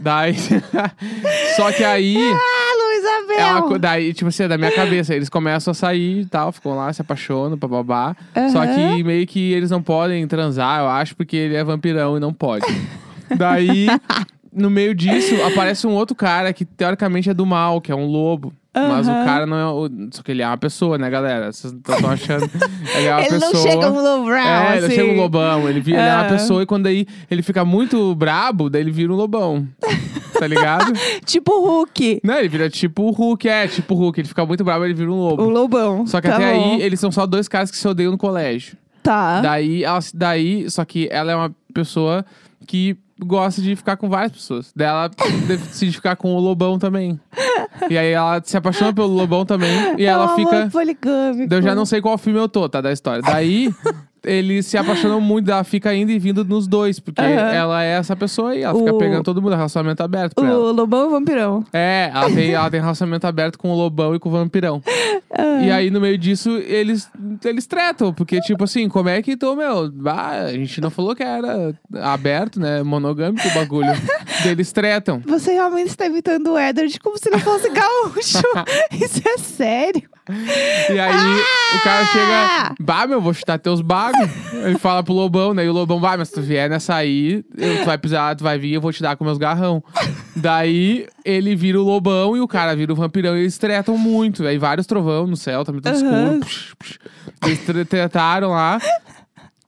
Daí. 0.00 0.34
Só 1.56 1.70
que 1.72 1.84
aí. 1.84 2.16
Ah, 2.18 2.72
Luísa 2.78 3.40
É 3.40 3.46
uma 3.52 3.62
co- 3.62 3.78
daí, 3.78 4.12
tipo 4.14 4.28
assim, 4.28 4.44
é 4.44 4.48
da 4.48 4.56
minha 4.58 4.72
cabeça, 4.72 5.14
eles 5.14 5.28
começam 5.28 5.72
a 5.72 5.74
sair 5.74 6.20
e 6.22 6.26
tal, 6.26 6.52
ficam 6.52 6.74
lá, 6.76 6.92
se 6.92 7.00
apaixonam, 7.02 7.56
bababá. 7.56 8.16
Só 8.52 8.62
Aham. 8.62 8.96
que 8.96 9.02
meio 9.04 9.26
que 9.26 9.52
eles 9.52 9.70
não 9.70 9.82
podem 9.82 10.26
transar, 10.26 10.80
eu 10.80 10.88
acho, 10.88 11.14
porque 11.16 11.36
ele 11.36 11.54
é 11.54 11.64
vampirão 11.64 12.16
e 12.16 12.20
não 12.20 12.32
pode. 12.32 12.66
Daí, 13.36 13.86
no 14.54 14.70
meio 14.70 14.94
disso, 14.94 15.34
aparece 15.44 15.86
um 15.86 15.92
outro 15.92 16.14
cara 16.14 16.52
que 16.52 16.64
teoricamente 16.64 17.28
é 17.30 17.34
do 17.34 17.44
mal, 17.46 17.80
que 17.80 17.90
é 17.92 17.94
um 17.94 18.06
lobo. 18.06 18.52
Mas 18.76 19.06
o 19.06 19.12
cara 19.12 19.46
não 19.46 19.56
é. 19.56 19.66
O... 19.66 19.88
Só 20.10 20.20
que 20.20 20.32
ele 20.32 20.42
é 20.42 20.46
uma 20.48 20.56
pessoa, 20.58 20.98
né, 20.98 21.08
galera? 21.08 21.52
Vocês 21.52 21.72
estão 21.72 22.10
achando. 22.10 22.50
Ele 22.96 23.06
é 23.06 23.12
uma 23.12 23.20
Ele 23.22 23.28
pessoa. 23.30 23.52
não 23.52 23.62
chega 23.62 23.90
um 23.90 24.02
lobrão, 24.02 24.36
É, 24.36 24.76
ele 24.78 24.86
assim. 24.86 24.94
chega 24.96 25.12
um 25.12 25.16
lobão. 25.16 25.68
Ele, 25.68 25.80
vi- 25.80 25.92
ele 25.92 26.00
é 26.00 26.14
uma 26.16 26.24
pessoa 26.24 26.60
e 26.60 26.66
quando 26.66 26.86
aí 26.88 27.06
ele 27.30 27.40
fica 27.40 27.64
muito 27.64 28.12
brabo, 28.16 28.68
daí 28.68 28.80
ele 28.82 28.90
vira 28.90 29.12
um 29.12 29.16
lobão. 29.16 29.66
Tá 30.36 30.48
ligado? 30.48 30.92
Tipo 31.24 31.52
o 31.52 31.64
Hulk. 31.64 32.20
Não, 32.24 32.34
ele 32.36 32.48
vira 32.48 32.68
tipo 32.68 33.04
o 33.04 33.10
Hulk, 33.12 33.48
é, 33.48 33.68
tipo 33.68 33.94
o 33.94 33.96
Hulk. 33.96 34.20
Ele 34.20 34.26
fica 34.28 34.44
muito 34.44 34.64
bravo, 34.64 34.84
ele 34.84 34.92
vira 34.92 35.08
um 35.08 35.14
O 35.14 35.28
lobo. 35.30 35.44
lobão. 35.48 36.04
Só 36.08 36.20
que 36.20 36.26
Tá 36.28 36.34
até 36.34 36.52
bom. 36.52 36.74
aí, 36.74 36.82
eles 36.82 36.98
são 36.98 37.12
só 37.12 37.24
dois 37.24 37.46
caras 37.46 37.70
que 37.70 37.76
se 37.76 37.86
odeiam 37.86 38.10
no 38.10 38.18
colégio. 38.18 38.76
Tá. 39.00 39.40
Daí, 39.40 39.84
ela, 39.84 40.00
daí, 40.12 40.68
só 40.68 40.84
que 40.84 41.08
ela 41.12 41.30
é 41.30 41.36
uma 41.36 41.54
pessoa 41.72 42.26
que 42.66 42.96
gosta 43.20 43.60
de 43.62 43.74
ficar 43.76 43.96
com 43.96 44.08
várias 44.08 44.32
pessoas. 44.32 44.72
Daí 44.74 44.88
ela 44.88 45.10
decide 45.46 45.92
ficar 45.92 46.16
com 46.16 46.34
o 46.34 46.40
lobão 46.40 46.78
também. 46.78 47.18
E 47.90 47.96
aí 47.98 48.10
ela 48.12 48.40
se 48.44 48.56
apaixona 48.56 48.92
pelo 48.92 49.08
lobão 49.08 49.44
também. 49.44 49.70
E 49.98 50.04
ela 50.04 50.24
É 50.24 50.26
um 50.32 50.36
fica. 50.36 50.68
poligâmico. 50.70 51.48
Daí 51.48 51.58
Eu 51.58 51.62
já 51.62 51.74
não 51.74 51.84
sei 51.86 52.00
qual 52.00 52.16
filme 52.18 52.38
eu 52.38 52.48
tô, 52.48 52.68
tá? 52.68 52.80
Da 52.80 52.92
história. 52.92 53.22
Daí, 53.22 53.72
eles 54.24 54.64
se 54.66 54.78
apaixonam 54.78 55.20
muito, 55.20 55.50
ela 55.50 55.62
fica 55.64 55.94
indo 55.94 56.10
e 56.10 56.18
vindo 56.18 56.44
nos 56.44 56.66
dois, 56.66 56.98
porque 56.98 57.20
Aham. 57.20 57.28
ela 57.52 57.84
é 57.84 57.88
essa 57.98 58.16
pessoa 58.16 58.52
aí, 58.52 58.62
ela 58.62 58.74
fica 58.78 58.94
O- 58.94 58.98
pegando 58.98 59.22
todo 59.22 59.42
mundo, 59.42 59.52
é 59.52 59.56
relacionamento 59.56 60.02
aberto 60.02 60.34
pra 60.34 60.46
ela. 60.48 60.58
O 60.58 60.72
lobão 60.72 61.04
e 61.04 61.06
o 61.08 61.10
vampirão. 61.10 61.64
É, 61.72 62.10
ela 62.14 62.30
tem, 62.30 62.50
ela 62.52 62.70
tem 62.70 62.80
relacionamento 62.80 63.26
aberto 63.26 63.58
com 63.58 63.70
o 63.70 63.76
lobão 63.76 64.14
e 64.14 64.18
com 64.18 64.30
o 64.30 64.32
vampirão. 64.32 64.82
Ah. 65.36 65.60
E 65.62 65.70
aí, 65.70 65.90
no 65.90 66.00
meio 66.00 66.16
disso, 66.16 66.50
eles, 66.50 67.10
eles 67.44 67.66
tretam, 67.66 68.14
porque, 68.14 68.40
tipo 68.40 68.64
assim, 68.64 68.88
como 68.88 69.08
é 69.10 69.20
que 69.20 69.36
tô, 69.36 69.54
meu? 69.56 69.92
Ah, 70.06 70.44
a 70.46 70.52
gente 70.52 70.80
não 70.80 70.90
falou 70.90 71.14
que 71.14 71.22
era 71.22 71.74
aberto, 72.02 72.58
né? 72.58 72.82
Monogâmico 73.04 73.46
o 73.46 73.50
bagulho. 73.52 73.92
Eles 74.46 74.72
tretam. 74.72 75.20
Você 75.28 75.52
realmente 75.52 75.88
está 75.88 76.06
imitando 76.06 76.52
o 76.52 76.58
Edward 76.58 76.98
como 77.00 77.18
se 77.18 77.28
não 77.30 77.38
fosse 77.38 77.68
gaúcho. 77.70 78.38
Isso 78.92 79.20
é 79.28 79.38
sério. 79.38 80.02
E 80.90 80.98
aí 80.98 81.40
o 81.76 81.80
cara 81.82 82.06
chega, 82.06 82.74
bah, 82.80 83.06
meu, 83.06 83.20
vou 83.20 83.34
chutar 83.34 83.58
teus 83.58 83.82
bagos. 83.82 84.26
Ele 84.64 84.78
fala 84.78 85.02
pro 85.02 85.12
Lobão, 85.12 85.52
né? 85.52 85.66
E 85.66 85.68
o 85.68 85.72
Lobão, 85.72 86.00
vai, 86.00 86.16
mas 86.16 86.28
se 86.28 86.34
tu 86.34 86.40
vier 86.40 86.70
nessa 86.70 86.94
aí, 86.94 87.42
tu 87.42 87.84
vai 87.84 87.98
pisar, 87.98 88.34
tu 88.34 88.42
vai 88.42 88.58
vir, 88.58 88.72
eu 88.72 88.80
vou 88.80 88.90
te 88.90 89.02
dar 89.02 89.16
com 89.16 89.24
meus 89.24 89.36
garrão. 89.36 89.84
Daí 90.34 91.06
ele 91.26 91.54
vira 91.54 91.78
o 91.78 91.84
Lobão 91.84 92.34
e 92.34 92.40
o 92.40 92.48
cara 92.48 92.74
vira 92.74 92.90
o 92.92 92.96
vampirão 92.96 93.36
e 93.36 93.40
eles 93.42 93.58
tretam 93.58 93.98
muito. 93.98 94.46
Aí 94.46 94.56
vários 94.56 94.86
trovão 94.86 95.26
no 95.26 95.36
céu, 95.36 95.62
tá 95.62 95.72
muito 95.72 95.86
Aham. 95.86 95.94
escuro. 96.38 96.40
Psh, 96.40 96.74
psh. 96.78 96.98
Eles 97.44 97.58
tre- 97.66 97.84
tretaram 97.84 98.50
lá. 98.50 98.80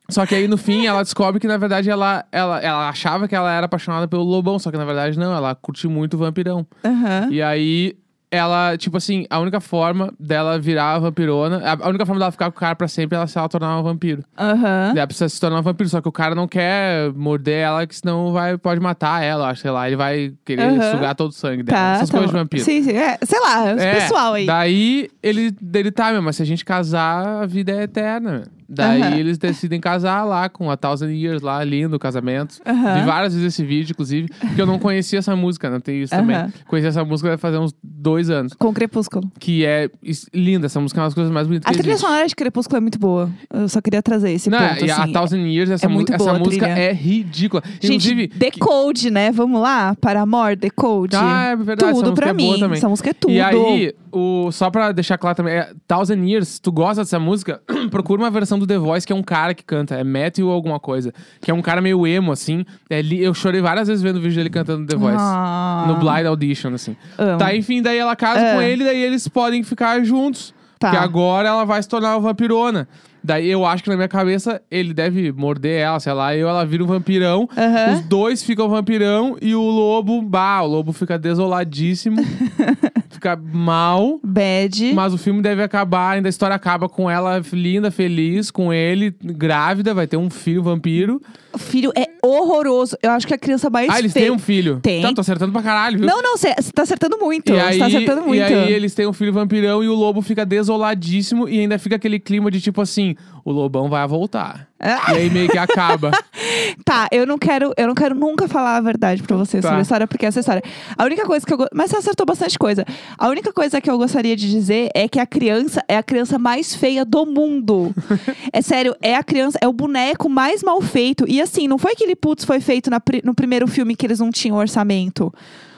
Só 0.09 0.25
que 0.27 0.35
aí 0.35 0.47
no 0.47 0.57
fim 0.57 0.87
ela 0.87 1.03
descobre 1.03 1.41
que 1.41 1.49
na 1.49 1.57
verdade 1.57 1.91
ela, 1.91 2.25
ela, 2.31 2.61
ela 2.61 2.89
achava 2.89 3.27
que 3.27 3.35
ela 3.35 3.53
era 3.53 3.67
apaixonada 3.67 4.07
pelo 4.07 4.23
Lobão, 4.23 4.59
só 4.59 4.71
que 4.71 4.77
na 4.79 4.85
verdade 4.85 5.19
não, 5.19 5.35
ela 5.35 5.55
curte 5.55 5.89
muito 5.89 6.15
o 6.15 6.19
vampirão. 6.19 6.67
Aham. 6.85 7.29
E 7.31 7.43
aí, 7.43 7.97
ela, 8.31 8.77
tipo 8.77 8.97
assim, 8.97 9.25
a 9.31 9.39
única 9.39 9.61
forma 9.61 10.13
dela 10.19 10.59
virar 10.59 10.99
vampirona, 10.99 11.59
a- 11.65 11.87
a 11.87 11.89
única 11.89 12.05
forma 12.05 12.19
dela 12.19 12.31
ficar 12.33 12.51
com 12.51 12.57
o 12.57 12.61
cara 12.61 12.75
pra 12.77 12.87
sempre 12.89 13.15
é 13.15 13.19
ela 13.19 13.27
se 13.27 13.39
ela 13.39 13.49
tornar 13.49 13.79
um 13.79 13.83
vampiro. 13.85 14.23
Aham. 14.39 14.93
Ela 14.97 15.07
precisa 15.07 15.29
se 15.29 15.41
tornar 15.41 15.61
um 15.61 15.63
vampiro, 15.63 15.89
só 15.89 16.01
que 16.01 16.09
o 16.09 16.13
cara 16.13 16.35
não 16.35 16.47
quer 16.49 17.13
morder 17.15 17.59
ela, 17.63 17.87
que 17.87 17.95
senão 17.97 18.33
vai, 18.33 18.59
pode 18.59 18.81
matar 18.81 19.23
ela, 19.23 19.49
acho, 19.51 19.63
sei 19.63 19.71
lá, 19.71 19.87
ele 19.87 19.97
vai 19.97 20.33
querer 20.45 20.63
Aham. 20.69 20.91
sugar 20.91 21.15
todo 21.15 21.31
o 21.31 21.33
sangue 21.33 21.63
dela. 21.63 21.79
Tá. 21.79 21.93
Essas 21.97 22.11
tá 22.11 22.19
coisas 22.19 22.31
de 22.31 22.37
bom. 22.37 22.43
vampiro. 22.43 22.65
Sim, 22.65 22.83
sim. 22.83 22.93
É, 22.97 23.17
sei 23.25 23.41
lá, 23.41 23.75
os 23.75 23.83
É, 23.83 23.95
pessoal 23.95 24.33
aí. 24.35 24.45
Daí 24.47 25.09
ele, 25.23 25.55
ele 25.75 25.91
tá, 25.93 26.11
meu, 26.13 26.21
mas 26.23 26.37
se 26.37 26.43
a 26.43 26.47
gente 26.47 26.65
casar, 26.65 27.43
a 27.43 27.47
vida 27.47 27.73
é 27.73 27.83
eterna, 27.85 28.31
meu. 28.33 28.43
Daí 28.69 29.21
eles 29.21 29.39
decidem 29.39 29.81
casar 29.81 30.25
lá 30.25 30.49
com 30.49 30.71
a 30.71 30.77
Thousand 30.77 31.11
Years 31.13 31.43
lá, 31.43 31.63
lindo 31.63 31.99
casamento. 31.99 32.57
Vi 32.65 33.03
várias 33.05 33.35
vezes 33.35 33.55
esse 33.55 33.65
vídeo, 33.65 33.93
inclusive, 33.93 34.29
porque 34.41 34.61
eu 34.61 34.67
não 34.67 34.79
conhecia 34.79 35.19
essa 35.19 35.35
música, 35.37 35.71
não 35.71 35.81
tem 35.81 36.03
isso 36.03 36.11
também. 36.15 36.37
Conheci 36.67 36.89
essa 36.89 37.05
música 37.05 37.29
vai 37.31 37.39
fazer 37.39 37.59
uns 37.59 37.75
dois 37.83 38.31
anos. 38.31 38.53
Com 38.59 38.73
Crepúsculo. 38.73 39.31
Que 39.39 39.65
é 39.65 39.89
linda, 40.35 40.67
essa 40.67 40.81
música 40.81 41.01
é 41.01 41.03
uma 41.03 41.07
das 41.09 41.15
coisas 41.15 41.33
mais 41.33 41.47
bonitas 41.47 41.67
A 41.69 41.73
que 41.73 41.79
trilha 41.79 41.93
existe. 41.93 42.07
sonora 42.07 42.27
de 42.27 42.35
Crepúsculo 42.37 42.77
é 42.79 42.81
muito 42.81 42.99
boa. 42.99 43.31
Eu 43.53 43.69
só 43.69 43.81
queria 43.81 44.03
trazer 44.03 44.33
esse 44.33 44.51
Não, 44.51 44.59
ponto, 44.59 44.85
e 44.85 44.91
a 44.91 45.03
assim. 45.03 45.13
Thousand 45.13 45.39
Years, 45.47 45.71
essa, 45.71 45.87
é 45.87 45.89
mu- 45.89 46.05
essa 46.11 46.35
música 46.35 46.67
é 46.69 46.93
ridícula. 46.93 47.63
Gente, 47.81 47.87
Inclusive. 47.95 48.27
Decode, 48.29 49.11
né? 49.11 49.31
Vamos 49.33 49.61
lá? 49.61 49.95
Para 50.01 50.21
Amor, 50.23 50.57
Decode. 50.57 51.15
Ah, 51.17 51.51
é 51.53 51.57
verdade, 51.57 51.93
Tudo 51.95 52.15
pra 52.15 52.31
é 52.31 52.33
boa 52.35 52.55
mim. 52.55 52.61
também. 52.61 52.79
Essa 52.79 52.89
música 52.89 53.11
é 53.11 53.13
tudo. 53.13 53.33
E 53.33 53.41
aí, 53.41 53.95
o, 54.13 54.51
só 54.53 54.71
pra 54.71 54.93
deixar 54.93 55.19
claro 55.19 55.37
também, 55.37 55.55
é, 55.55 55.73
Thousand 55.87 56.25
Years, 56.25 56.49
se 56.49 56.61
tu 56.61 56.73
gosta 56.73 57.03
dessa 57.03 57.19
música, 57.19 57.61
procura 57.91 58.23
uma 58.23 58.31
versão 58.31 58.56
do 58.59 58.67
The 58.67 58.79
Voice, 58.79 59.07
que 59.07 59.13
é 59.13 59.17
um 59.17 59.23
cara 59.23 59.55
que 59.55 59.63
canta, 59.65 59.95
é 59.95 60.05
Matthew 60.05 60.51
alguma 60.51 60.79
coisa, 60.81 61.13
que 61.41 61.51
é 61.51 61.55
um 61.55 61.63
cara 61.63 61.81
meio 61.81 62.07
emo, 62.07 62.33
assim. 62.33 62.65
É 62.91 63.01
eu 63.01 63.33
chorei 63.35 63.61
várias 63.61 63.89
vezes 63.89 64.03
vendo 64.03 64.17
o 64.17 64.21
vídeo 64.21 64.37
dele 64.37 64.51
cantando 64.51 64.87
The 64.87 64.97
Voice. 64.97 65.17
Ah. 65.19 65.85
No 65.89 65.97
Blind 65.97 66.27
Audition, 66.27 66.75
assim. 66.75 66.97
Amo. 67.19 67.39
Tá, 67.39 67.55
enfim, 67.55 67.83
daí 67.83 67.99
ela 67.99 68.15
casa 68.17 68.41
Ah. 68.41 68.55
com 68.55 68.63
ele, 68.63 68.85
daí 68.85 69.03
eles 69.03 69.27
podem 69.29 69.63
ficar 69.63 70.03
juntos. 70.05 70.55
Tá. 70.79 70.91
Porque 70.91 71.03
agora 71.03 71.49
ela 71.49 71.65
vai 71.65 71.83
se 71.83 71.89
tornar 71.89 72.11
uma 72.17 72.21
vampirona. 72.21 72.87
Daí 73.25 73.49
eu 73.51 73.65
acho 73.67 73.83
que 73.83 73.89
na 73.91 73.97
minha 73.97 74.07
cabeça 74.07 74.61
ele 74.71 74.95
deve 74.95 75.33
morder 75.33 75.81
ela, 75.81 75.99
sei 75.99 76.13
lá, 76.13 76.37
e 76.37 76.41
ela 76.41 76.65
vira 76.65 76.85
um 76.85 76.87
vampirão. 76.87 77.49
Aham. 77.57 77.95
Os 77.95 78.01
dois 78.03 78.43
ficam 78.45 78.69
vampirão 78.69 79.37
e 79.43 79.53
o 79.55 79.63
lobo, 79.63 80.23
bah, 80.23 80.63
o 80.63 80.67
lobo 80.69 80.93
fica 80.93 81.19
desoladíssimo. 81.19 82.19
fica 83.17 83.37
mal. 83.37 84.21
Bad. 84.23 84.93
Mas 84.95 85.13
o 85.13 85.19
filme 85.19 85.43
deve 85.43 85.63
acabar, 85.63 86.13
ainda 86.13 86.29
a 86.29 86.31
história 86.31 86.55
acaba 86.57 86.89
com 86.89 87.11
ela 87.11 87.43
linda, 87.53 87.91
feliz, 87.91 88.51
com 88.51 88.73
ele, 88.73 89.15
grávida, 89.23 89.93
vai 89.93 90.07
ter 90.07 90.17
um 90.17 90.31
filho 90.31 90.63
vampiro. 90.63 91.21
O 91.53 91.59
filho 91.59 91.91
é 91.97 92.07
horroroso. 92.23 92.97
Eu 93.03 93.11
acho 93.13 93.27
que 93.27 93.33
a 93.35 93.39
criança 93.39 93.71
mais 93.71 93.89
Ah, 93.89 93.99
eles 93.99 94.13
feia. 94.13 94.27
têm 94.27 94.35
um 94.35 94.39
filho. 94.39 94.79
Tem. 94.83 95.01
Tá, 95.03 95.13
tô 95.15 95.21
acertando 95.23 95.53
pra 95.53 95.63
caralho, 95.63 95.99
viu? 95.99 96.07
Não, 96.07 96.23
não, 96.23 96.37
você 96.37 96.55
tá 96.75 96.83
acertando 96.83 97.19
muito. 97.19 97.51
E 97.51 97.55
Você 97.57 97.61
aí, 97.61 97.79
tá 97.79 97.87
acertando 97.87 98.23
muito. 98.23 98.39
e 98.41 98.43
aí 98.43 98.73
eles 98.73 98.95
têm 98.95 99.07
um 99.07 99.13
filho 99.13 99.33
vampirão 99.33 99.83
e 99.83 99.89
o 99.89 99.95
lobo 99.95 100.21
fica 100.21 100.45
desoladíssimo 100.45 101.49
e 101.49 101.59
ainda 101.61 101.79
fica 101.79 101.97
aquele 101.97 102.19
clima 102.19 102.51
de 102.51 102.61
tipo 102.61 102.81
assim, 102.83 103.15
o 103.45 103.51
lobão 103.51 103.89
vai 103.89 104.07
voltar. 104.07 104.69
Ah, 104.79 105.15
E 105.15 105.17
aí 105.17 105.31
meio 105.31 105.49
que 105.49 105.57
acaba. 105.59 106.11
Tá, 106.85 107.09
eu 107.13 107.27
não 107.27 107.39
quero, 107.39 107.73
eu 107.77 107.87
não 107.87 107.95
quero 107.95 108.15
nunca 108.15 108.49
falar 108.49 108.77
a 108.77 108.81
verdade 108.81 109.23
pra 109.23 109.37
você 109.37 109.61
Tá. 109.61 109.69
sobre 109.69 109.79
a 109.79 109.83
história, 109.83 110.07
porque 110.07 110.27
essa 110.27 110.41
história. 110.41 110.63
A 110.97 111.05
única 111.05 111.25
coisa 111.25 111.45
que 111.45 111.53
eu. 111.53 111.59
Mas 111.73 111.91
você 111.91 111.97
acertou 111.99 112.27
bastante 112.27 112.59
coisa. 112.59 112.85
A 113.19 113.29
única 113.29 113.53
coisa 113.53 113.81
que 113.81 113.91
eu 113.91 113.99
gostaria 113.99 114.37
de 114.37 114.51
dizer 114.51 114.91
é 114.95 115.09
que 115.09 115.19
a 115.19 115.27
criança 115.27 115.83
é 115.89 115.97
a 115.97 116.03
criança 116.03 116.39
mais 116.39 116.75
feia 116.75 117.05
do 117.05 117.25
mundo. 117.27 117.95
é 118.53 118.63
sério, 118.63 118.95
é 119.01 119.15
a 119.17 119.23
criança, 119.23 119.59
é 119.61 119.69
o 119.69 119.73
boneco 119.73 120.29
mais 120.29 120.63
mal 120.63 120.81
feito. 120.81 121.25
E 121.29 121.41
assim, 121.41 121.69
não 121.69 121.79
foi 121.79 121.93
aquele 121.93 122.15
putz 122.17 122.45
foi 122.45 122.61
feito 122.61 122.91
na 122.91 123.01
no 123.25 123.35
primeiro 123.35 123.67
filme 123.67 123.95
que 123.95 124.07
eles 124.07 124.19
não 124.21 124.31
tinham 124.31 124.57
orçamento. 124.57 125.33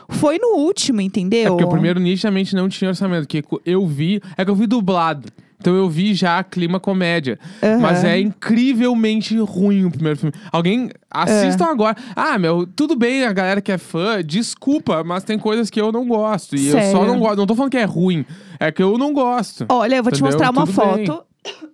Foi 0.08 0.38
no 0.38 0.56
último, 0.58 1.00
entendeu? 1.00 1.46
É 1.46 1.48
porque 1.50 1.64
o 1.64 1.68
primeiro 1.68 2.00
nitidamente 2.00 2.54
não 2.56 2.68
tinha 2.68 2.88
orçamento. 2.90 3.26
Que 3.28 3.42
eu 3.64 3.86
vi. 3.86 4.20
É 4.36 4.44
que 4.44 4.50
eu 4.50 4.54
vi 4.54 4.66
dublado. 4.66 5.28
Então 5.60 5.74
eu 5.74 5.90
vi 5.90 6.14
já 6.14 6.42
clima 6.44 6.78
comédia. 6.78 7.38
Aham. 7.62 7.78
Mas 7.80 8.04
é 8.04 8.18
incrivelmente 8.18 9.36
ruim 9.38 9.84
o 9.84 9.90
primeiro 9.90 10.18
filme. 10.18 10.32
Alguém 10.52 10.88
assistam 11.10 11.66
É. 11.66 11.70
agora. 11.70 11.96
Ah, 12.14 12.38
meu, 12.38 12.64
tudo 12.66 12.94
bem, 12.96 13.24
a 13.24 13.32
galera 13.32 13.60
que 13.60 13.72
é 13.72 13.76
fã, 13.78 14.22
desculpa, 14.24 15.02
mas 15.02 15.24
tem 15.24 15.36
coisas 15.38 15.68
que 15.68 15.80
eu 15.80 15.90
não 15.90 16.06
gosto. 16.06 16.54
E 16.56 16.68
eu 16.68 16.72
só 16.74 16.80
Sério? 16.80 17.06
não 17.06 17.18
gosto. 17.18 17.36
Não 17.38 17.46
tô 17.46 17.54
falando 17.56 17.70
que 17.72 17.76
é 17.78 17.84
ruim. 17.84 18.24
É 18.60 18.70
que 18.70 18.82
eu 18.82 18.96
não 18.98 19.12
gosto. 19.12 19.66
Olha, 19.68 19.96
eu 19.96 20.02
vou 20.02 20.12
te 20.12 20.16
Entendeu? 20.20 20.32
mostrar 20.38 20.50
uma 20.50 20.64
Tudo 20.64 20.72
foto. 20.74 20.96
bem. 20.96 21.20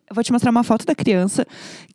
Eu 0.08 0.14
vou 0.14 0.22
te 0.22 0.30
mostrar 0.32 0.50
uma 0.50 0.62
foto 0.62 0.84
da 0.84 0.94
criança, 0.94 1.46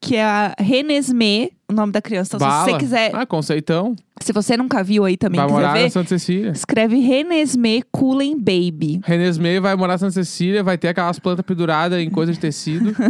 que 0.01 0.16
é 0.16 0.24
a 0.24 0.56
Renesmee, 0.60 1.51
o 1.70 1.74
nome 1.74 1.92
da 1.92 2.01
criança. 2.01 2.38
Então, 2.38 2.48
se 2.50 2.54
Bala. 2.56 2.66
você 2.72 2.78
quiser, 2.78 3.12
Ah, 3.13 3.25
conceitão. 3.25 3.96
se 4.20 4.34
você 4.34 4.58
nunca 4.58 4.84
viu 4.84 5.06
aí 5.06 5.16
também, 5.16 5.39
Vai 5.39 5.48
morar 5.48 5.74
ver, 5.74 5.84
na 5.84 5.89
Santa 5.92 6.10
Cecília. 6.10 6.50
escreve 6.51 7.00
Renesmee 7.00 7.84
Coolen 7.92 8.36
Baby. 8.36 9.00
Renesmee 9.06 9.60
vai 9.60 9.75
morar 9.75 9.94
na 9.94 9.98
Santa 10.00 10.12
Cecília, 10.13 10.63
vai 10.63 10.75
ter 10.78 10.88
aquelas 10.88 11.20
plantas 11.20 11.46
penduradas 11.46 12.00
em 12.01 12.10
coisa 12.10 12.34
de 12.34 12.39
tecido. 12.39 12.96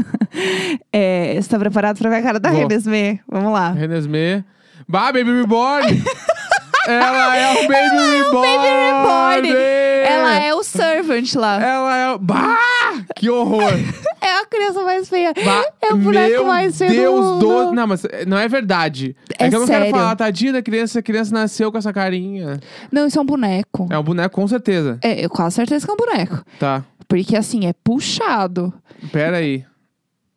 É, 0.94 1.40
você 1.42 1.50
tá 1.50 1.58
preparado 1.60 1.98
pra 1.98 2.10
ver 2.10 2.18
a 2.18 2.22
cara 2.22 2.40
da 2.40 2.50
Vou. 2.52 2.60
Renesmee? 2.60 3.20
Vamos 3.28 3.52
lá. 3.52 3.72
Renesmee. 3.72 4.44
Bah, 4.88 5.12
Baby 5.12 5.32
Reborn! 5.42 5.86
Ela 6.88 7.38
é 7.38 7.52
o 7.52 7.68
Baby 7.68 8.24
Reborn! 8.24 9.48
Reborn! 9.48 9.50
Ela 10.08 10.40
é 10.40 10.54
o 10.54 10.64
servant 10.64 11.36
lá. 11.36 11.62
Ela 11.62 11.98
é 11.98 12.12
o... 12.12 12.18
Bah! 12.20 12.58
Que 13.16 13.30
horror! 13.30 13.72
É 14.60 14.64
criança 14.66 14.84
mais 14.84 15.10
feia. 15.10 15.34
É 15.82 15.94
o 15.94 15.98
boneco 15.98 16.30
meu 16.30 16.46
mais 16.46 16.78
feio 16.78 16.92
do 16.92 16.96
Deus 16.98 17.26
mundo. 17.26 17.72
Não, 17.74 17.88
mas 17.88 18.04
não 18.28 18.38
é 18.38 18.48
verdade. 18.48 19.16
É, 19.38 19.46
É 19.46 19.50
que 19.50 19.56
eu 19.56 19.60
não 19.60 19.68
sério. 19.68 19.86
quero 19.86 19.98
falar, 19.98 20.16
tadinha 20.16 20.54
da 20.54 20.62
criança, 20.62 21.00
a 21.00 21.02
criança 21.02 21.34
nasceu 21.34 21.72
com 21.72 21.78
essa 21.78 21.94
carinha. 21.94 22.60
Não, 22.92 23.08
isso 23.08 23.18
é 23.18 23.22
um 23.22 23.26
boneco. 23.26 23.88
É 23.90 23.98
um 23.98 24.04
boneco, 24.04 24.36
com 24.36 24.48
certeza. 24.48 25.00
É, 25.02 25.24
eu 25.24 25.30
quase 25.30 25.56
certeza 25.56 25.86
que 25.86 25.92
é 25.92 25.94
um 25.94 25.98
boneco. 25.98 26.44
Tá, 26.60 26.84
Porque 27.08 27.36
assim, 27.36 27.66
é 27.68 27.74
puxado. 27.74 28.74
pera 29.12 29.38
aí. 29.38 29.64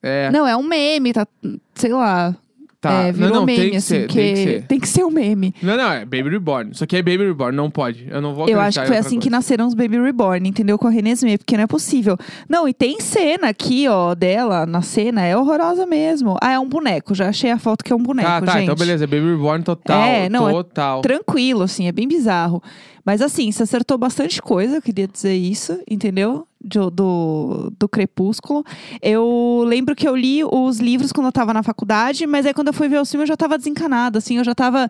É, 0.03 0.31
Não, 0.31 0.47
é 0.47 0.57
um 0.57 0.63
meme, 0.63 1.13
tá. 1.13 1.27
Sei 1.75 1.93
lá. 1.93 2.35
Tá. 2.83 3.05
É, 3.05 3.13
virou 3.13 3.29
não, 3.31 3.37
não, 3.37 3.47
meme, 3.47 3.59
tem 3.59 3.71
que 3.71 3.77
assim, 3.77 3.87
ser, 3.87 4.07
que 4.09 4.15
tem 4.15 4.35
que 4.35 4.43
ser. 4.43 4.63
tem 4.67 4.81
que 4.81 4.89
ser 4.89 5.05
um 5.05 5.11
meme. 5.11 5.55
Não, 5.63 5.77
não, 5.77 5.91
é 5.91 6.05
Baby 6.05 6.29
Reborn. 6.29 6.73
Isso 6.73 6.85
aqui 6.85 6.97
é 6.97 7.03
Baby 7.03 7.25
Reborn, 7.29 7.57
não 7.57 7.71
pode. 7.71 8.07
Eu 8.11 8.21
não 8.21 8.35
vou 8.35 8.49
Eu 8.49 8.61
acho 8.61 8.81
que 8.81 8.87
foi 8.87 8.99
assim 8.99 9.19
que 9.19 9.29
coisa. 9.31 9.37
nasceram 9.37 9.67
os 9.67 9.75
Baby 9.75 9.99
Reborn, 9.99 10.47
entendeu? 10.49 10.77
Com 10.77 10.89
a 10.89 10.91
Renesmee, 10.91 11.39
porque 11.39 11.57
não 11.57 11.65
é 11.65 11.67
possível. 11.67 12.19
Não, 12.49 12.69
e 12.69 12.75
tem 12.75 13.01
cena 13.01 13.49
aqui, 13.49 13.87
ó, 13.89 14.15
dela 14.15 14.67
na 14.67 14.83
cena, 14.83 15.25
é 15.25 15.37
horrorosa 15.37 15.87
mesmo. 15.87 16.37
Ah, 16.43 16.53
é 16.53 16.59
um 16.59 16.69
boneco, 16.69 17.15
já 17.15 17.29
achei 17.29 17.51
a 17.51 17.59
foto 17.59 17.85
que 17.85 17.93
é 17.93 17.97
um 17.97 18.03
boneco, 18.03 18.29
Ah, 18.29 18.43
tá, 18.43 18.53
gente. 18.55 18.65
então 18.65 18.75
beleza, 18.75 19.05
é 19.05 19.07
Baby 19.07 19.31
Reborn 19.31 19.63
total. 19.65 20.03
É, 20.03 20.29
não, 20.29 20.49
é 20.49 20.53
total. 20.53 21.01
Tranquilo, 21.03 21.63
assim, 21.63 21.87
é 21.87 21.93
bem 21.93 22.09
bizarro. 22.09 22.63
Mas 23.05 23.21
assim, 23.21 23.51
você 23.51 23.65
acertou 23.65 23.99
bastante 23.99 24.41
coisa, 24.41 24.77
eu 24.77 24.83
queria 24.83 25.09
dizer 25.09 25.35
isso, 25.35 25.79
entendeu? 25.91 26.47
Do, 26.65 26.91
do, 26.91 27.73
do 27.77 27.89
Crepúsculo. 27.89 28.65
Eu 29.03 29.65
lembro 29.67 29.97
que 29.97 30.07
eu 30.07 30.15
li 30.15 30.45
os 30.45 30.79
livros 30.79 31.11
quando 31.11 31.27
eu 31.27 31.33
tava 31.33 31.53
na 31.53 31.65
faculdade, 31.65 32.25
mas 32.25 32.47
aí 32.47 32.55
quando 32.55 32.69
eu 32.69 32.73
fui 32.73 32.89
ver 32.89 33.01
o 33.01 33.05
filme 33.05 33.25
eu 33.25 33.27
já 33.27 33.37
tava 33.37 33.59
desencanada, 33.59 34.19
assim, 34.19 34.39
eu 34.39 34.45
já 34.45 34.55
tava 34.55 34.89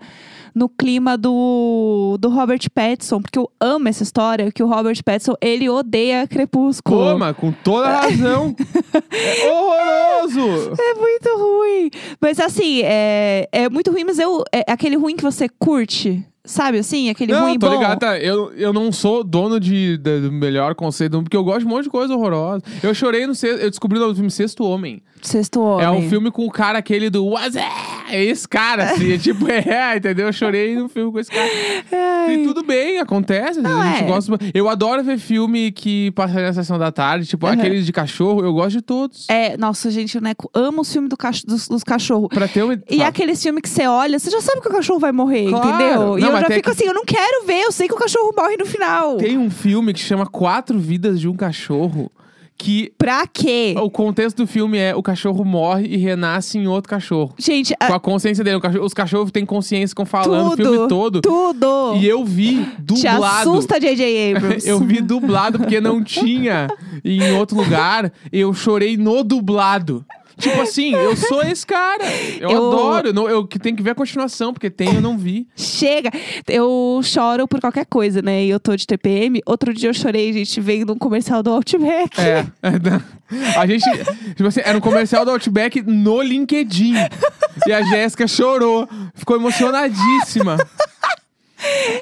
no 0.54 0.68
clima 0.68 1.16
do, 1.16 2.18
do 2.20 2.28
Robert 2.28 2.60
Pattinson, 2.74 3.22
porque 3.22 3.38
eu 3.38 3.50
amo 3.58 3.88
essa 3.88 4.02
história, 4.02 4.52
que 4.52 4.62
o 4.62 4.66
Robert 4.66 5.02
Pattinson, 5.02 5.34
ele 5.40 5.70
odeia 5.70 6.26
Crepúsculo. 6.26 7.12
Coma, 7.12 7.32
com 7.32 7.50
toda 7.50 7.88
a 7.88 8.00
razão. 8.02 8.54
é 9.10 9.50
horroroso! 9.50 10.74
É 10.78 10.94
muito 10.94 11.28
ruim. 11.38 11.90
Mas 12.20 12.38
assim, 12.38 12.82
é, 12.84 13.48
é 13.50 13.70
muito 13.70 13.90
ruim, 13.90 14.04
mas 14.04 14.18
eu, 14.18 14.44
é 14.52 14.70
aquele 14.70 14.96
ruim 14.96 15.16
que 15.16 15.22
você 15.22 15.48
curte. 15.48 16.22
Sabe 16.44 16.78
assim? 16.78 17.08
Aquele 17.08 17.32
Não, 17.32 17.42
ruim 17.42 17.56
tô 17.58 17.68
bom. 17.68 17.74
ligado, 17.74 18.00
tá? 18.00 18.18
Eu, 18.18 18.52
eu 18.54 18.72
não 18.72 18.90
sou 18.90 19.22
dono 19.22 19.60
de, 19.60 19.96
de- 19.96 20.20
do 20.22 20.32
melhor 20.32 20.74
conceito, 20.74 21.22
porque 21.22 21.36
eu 21.36 21.44
gosto 21.44 21.60
de 21.60 21.66
um 21.66 21.68
monte 21.68 21.84
de 21.84 21.90
coisa 21.90 22.12
horrorosa. 22.14 22.64
Eu 22.82 22.92
chorei 22.94 23.26
no 23.28 23.34
sexto, 23.34 23.60
eu 23.60 23.70
descobri 23.70 23.96
no 23.98 24.12
filme 24.12 24.28
Sexto 24.30 24.64
Homem. 24.64 25.00
Sexto 25.22 25.60
Homem. 25.60 25.86
É 25.86 25.90
um 25.90 26.08
filme 26.08 26.32
com 26.32 26.44
o 26.44 26.50
cara 26.50 26.78
aquele 26.78 27.08
do 27.10 27.24
What's? 27.26 27.54
É 28.12 28.22
esse 28.24 28.46
cara, 28.46 28.90
assim, 28.90 29.12
é 29.14 29.18
tipo, 29.18 29.48
é, 29.50 29.96
entendeu? 29.96 30.26
Eu 30.26 30.32
chorei 30.32 30.76
no 30.76 30.88
filme 30.88 31.10
com 31.10 31.18
esse 31.18 31.30
cara. 31.30 32.32
E 32.32 32.44
tudo 32.44 32.62
bem, 32.62 32.98
acontece. 33.00 33.60
Não, 33.60 33.80
a 33.80 33.86
gente 33.92 34.04
é. 34.04 34.06
gosta. 34.06 34.38
Eu 34.54 34.68
adoro 34.68 35.02
ver 35.02 35.18
filme 35.18 35.72
que 35.72 36.10
passa 36.12 36.40
na 36.40 36.52
sessão 36.52 36.78
da 36.78 36.92
tarde, 36.92 37.26
tipo 37.26 37.46
Aham. 37.46 37.54
aqueles 37.56 37.86
de 37.86 37.92
cachorro, 37.92 38.44
eu 38.44 38.52
gosto 38.52 38.72
de 38.72 38.82
todos. 38.82 39.26
É, 39.28 39.56
nossa, 39.56 39.90
gente, 39.90 40.18
o 40.18 40.20
Neco 40.20 40.50
ama 40.54 40.82
os 40.82 40.92
filmes 40.92 41.08
do 41.08 41.16
cach 41.16 41.44
dos, 41.46 41.68
dos 41.68 41.82
cachorros. 41.82 42.28
Pra 42.28 42.46
ter 42.46 42.62
uma. 42.62 42.74
E 42.88 42.96
Fala. 42.98 43.08
aquele 43.08 43.34
filme 43.34 43.60
que 43.60 43.68
você 43.68 43.86
olha, 43.86 44.18
você 44.18 44.30
já 44.30 44.40
sabe 44.40 44.60
que 44.60 44.68
o 44.68 44.72
cachorro 44.72 44.98
vai 44.98 45.12
morrer, 45.12 45.48
Claro. 45.48 45.68
entendeu? 45.68 46.18
E 46.18 46.20
Não, 46.20 46.28
eu 46.28 46.32
mas 46.32 46.40
já 46.42 46.48
fico 46.48 46.62
que- 46.62 46.70
assim, 46.70 46.84
eu 46.86 46.94
não 46.94 47.04
quero 47.04 47.46
ver, 47.46 47.62
eu 47.62 47.72
sei 47.72 47.88
que 47.88 47.94
o 47.94 47.98
cachorro 47.98 48.32
morre 48.36 48.56
no 48.56 48.66
final. 48.66 49.16
Tem 49.16 49.38
um 49.38 49.50
filme 49.50 49.92
que 49.92 50.00
chama 50.00 50.26
Quatro 50.26 50.78
Vidas 50.78 51.18
de 51.20 51.28
um 51.28 51.34
Cachorro. 51.34 52.10
Que 52.62 52.92
Pra 52.96 53.26
quê? 53.26 53.74
o 53.76 53.90
contexto 53.90 54.36
do 54.36 54.46
filme 54.46 54.78
é 54.78 54.94
o 54.94 55.02
cachorro 55.02 55.44
morre 55.44 55.84
e 55.86 55.96
renasce 55.96 56.56
em 56.58 56.68
outro 56.68 56.88
cachorro. 56.88 57.34
Gente, 57.36 57.74
a- 57.80 57.88
Com 57.88 57.94
a 57.94 57.98
consciência 58.00 58.44
dele. 58.44 58.56
O 58.56 58.60
cachorro- 58.60 58.84
os 58.84 58.94
cachorros 58.94 59.32
têm 59.32 59.44
consciência, 59.44 59.88
ficam 59.88 60.06
falando 60.06 60.52
o 60.52 60.56
tudo, 60.56 60.70
filme 60.72 60.88
todo. 60.88 61.20
tudo. 61.20 61.96
E 61.96 62.06
eu 62.06 62.24
vi 62.24 62.64
Te 62.64 62.80
dublado. 62.82 63.50
assusta, 63.50 63.80
J.J. 63.80 64.36
Abrams. 64.36 64.68
Eu 64.68 64.78
vi 64.78 65.00
dublado 65.00 65.58
porque 65.58 65.80
não 65.80 66.04
tinha 66.04 66.68
em 67.04 67.32
outro 67.32 67.56
lugar. 67.56 68.12
Eu 68.32 68.54
chorei 68.54 68.96
no 68.96 69.24
dublado. 69.24 70.04
Tipo 70.38 70.60
assim, 70.62 70.94
eu 70.94 71.16
sou 71.16 71.42
esse 71.42 71.66
cara. 71.66 72.04
Eu, 72.40 72.50
Eu- 72.50 72.68
adoro. 72.72 73.08
Eu, 73.08 73.12
não- 73.14 73.28
eu 73.28 73.46
que 73.46 73.58
tenho 73.58 73.76
que 73.76 73.82
ver 73.82 73.90
a 73.90 73.94
continuação, 73.94 74.52
porque 74.52 74.70
tem 74.70 74.94
eu 74.94 75.00
não 75.00 75.16
vi. 75.18 75.46
Chega! 75.56 76.10
Eu 76.48 77.00
choro 77.02 77.46
por 77.48 77.60
qualquer 77.60 77.86
coisa, 77.86 78.22
né? 78.22 78.44
E 78.44 78.50
eu 78.50 78.58
tô 78.60 78.74
de 78.76 78.86
TPM. 78.86 79.40
Outro 79.46 79.72
dia 79.74 79.88
eu 79.90 79.94
chorei, 79.94 80.32
gente, 80.32 80.60
vendo 80.60 80.92
um 80.92 80.98
comercial 80.98 81.42
do 81.42 81.50
Outback. 81.50 82.20
É. 82.20 82.44
A 83.56 83.66
gente. 83.66 83.84
Tipo 84.34 84.46
assim, 84.46 84.60
era 84.64 84.76
um 84.76 84.80
comercial 84.80 85.24
do 85.24 85.30
Outback 85.30 85.82
no 85.82 86.20
LinkedIn. 86.22 86.94
E 87.66 87.72
a 87.72 87.82
Jéssica 87.82 88.26
chorou. 88.26 88.88
Ficou 89.14 89.36
emocionadíssima. 89.36 90.56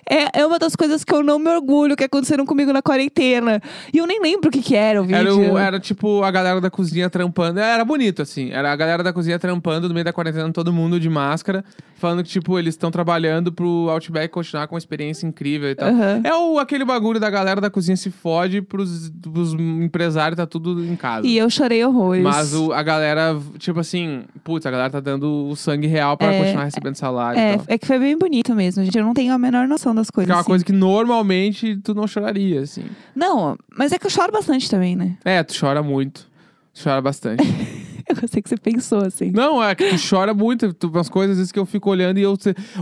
É, 0.09 0.40
é 0.40 0.47
uma 0.47 0.59
das 0.59 0.75
coisas 0.76 1.05
que 1.05 1.14
eu 1.14 1.23
não 1.23 1.38
me 1.38 1.49
orgulho 1.50 1.97
que 1.97 2.05
aconteceram 2.05 2.45
comigo 2.47 2.73
na 2.73 2.83
quarentena. 2.83 3.61
E 3.93 3.99
eu 3.99 4.07
nem 4.07 4.21
lembro 4.21 4.49
o 4.49 4.52
que 4.52 4.62
que 4.62 4.75
era 4.75 5.00
o 5.00 5.05
vídeo. 5.05 5.17
Era, 5.17 5.35
o- 5.35 5.59
era 5.59 5.81
tipo 5.81 6.23
a 6.23 6.31
galera 6.31 6.61
da 6.61 6.71
cozinha 6.71 7.09
trampando. 7.11 7.61
Era 7.61 7.85
bonito, 7.85 8.23
assim. 8.23 8.50
Era 8.50 8.73
a 8.73 8.76
galera 8.76 9.02
da 9.02 9.12
cozinha 9.12 9.38
trampando 9.38 9.88
no 9.88 9.95
meio 9.95 10.05
da 10.05 10.12
quarentena, 10.12 10.50
todo 10.52 10.73
mundo 10.73 10.99
de 10.99 11.09
máscara. 11.09 11.64
Falando 12.00 12.23
que, 12.25 12.30
tipo, 12.30 12.59
eles 12.59 12.73
estão 12.73 12.90
trabalhando 12.90 13.52
pro 13.52 13.90
Outback 13.90 14.28
continuar 14.33 14.66
com 14.66 14.75
uma 14.75 14.78
experiência 14.78 15.26
incrível 15.26 15.69
e 15.69 15.75
tal. 15.75 15.90
Aham. 15.90 16.23
É 16.25 16.35
o, 16.35 16.59
aquele 16.59 16.83
bagulho 16.83 17.21
da 17.21 17.28
galera 17.28 17.61
da 17.61 17.69
cozinha 17.69 17.95
se 17.95 18.11
fode 18.11 18.62
pros, 18.62 19.11
pros 19.21 19.52
empresários, 19.52 20.35
tá 20.38 20.47
tudo 20.47 20.83
em 20.83 20.97
casa. 20.97 21.26
E 21.26 21.37
eu 21.37 21.50
chorei 21.50 21.85
horrores. 21.85 22.23
Mas 22.25 22.54
o- 22.54 22.73
a 22.73 22.83
galera, 22.83 23.38
tipo 23.59 23.78
assim, 23.80 24.23
putz, 24.42 24.64
a 24.64 24.71
galera 24.71 24.88
tá 24.88 24.99
dando 24.99 25.49
o 25.50 25.54
sangue 25.54 25.87
real 25.87 26.16
pra 26.16 26.33
É, 26.33 26.38
continuar 26.38 26.64
recebendo 26.64 26.95
salário 26.95 27.38
É, 27.38 27.59
é 27.69 27.76
que 27.76 27.87
foi 27.87 27.99
bem 27.99 28.16
bonito 28.16 28.54
mesmo, 28.54 28.83
gente. 28.83 28.97
Eu 28.97 29.04
não 29.04 29.12
tenho 29.12 29.35
a 29.35 29.38
menor 29.38 29.69
noção 29.69 29.95
das 29.95 30.09
coisas. 30.11 30.26
Que 30.26 30.33
é 30.33 30.35
uma 30.35 30.40
assim. 30.40 30.49
coisa 30.49 30.64
que 30.64 30.73
normalmente 30.73 31.76
tu 31.85 31.92
não 31.92 32.07
choraria, 32.07 32.61
assim. 32.62 32.85
Não, 33.14 33.59
mas 33.76 33.92
é 33.92 33.99
que 33.99 34.07
eu 34.07 34.11
choro 34.11 34.33
bastante 34.33 34.71
também, 34.71 34.97
né? 34.97 35.19
É, 35.23 35.42
tu 35.42 35.52
chora 35.61 35.83
muito. 35.83 36.26
Tu 36.73 36.83
chora 36.83 37.02
bastante. 37.02 37.45
Eu 38.23 38.29
sei 38.29 38.43
que 38.43 38.49
você 38.49 38.57
pensou 38.57 39.05
assim. 39.05 39.31
Não, 39.31 39.62
é 39.62 39.75
que 39.75 39.88
tu 39.88 39.97
chora 40.09 40.35
muito. 40.35 40.73
Tu, 40.75 40.88
umas 40.88 41.09
coisas 41.09 41.33
às 41.33 41.38
vezes 41.38 41.52
que 41.52 41.59
eu 41.59 41.67
fico 41.67 41.90
olhando 41.90 42.19
e 42.19 42.23
eu. 42.23 42.37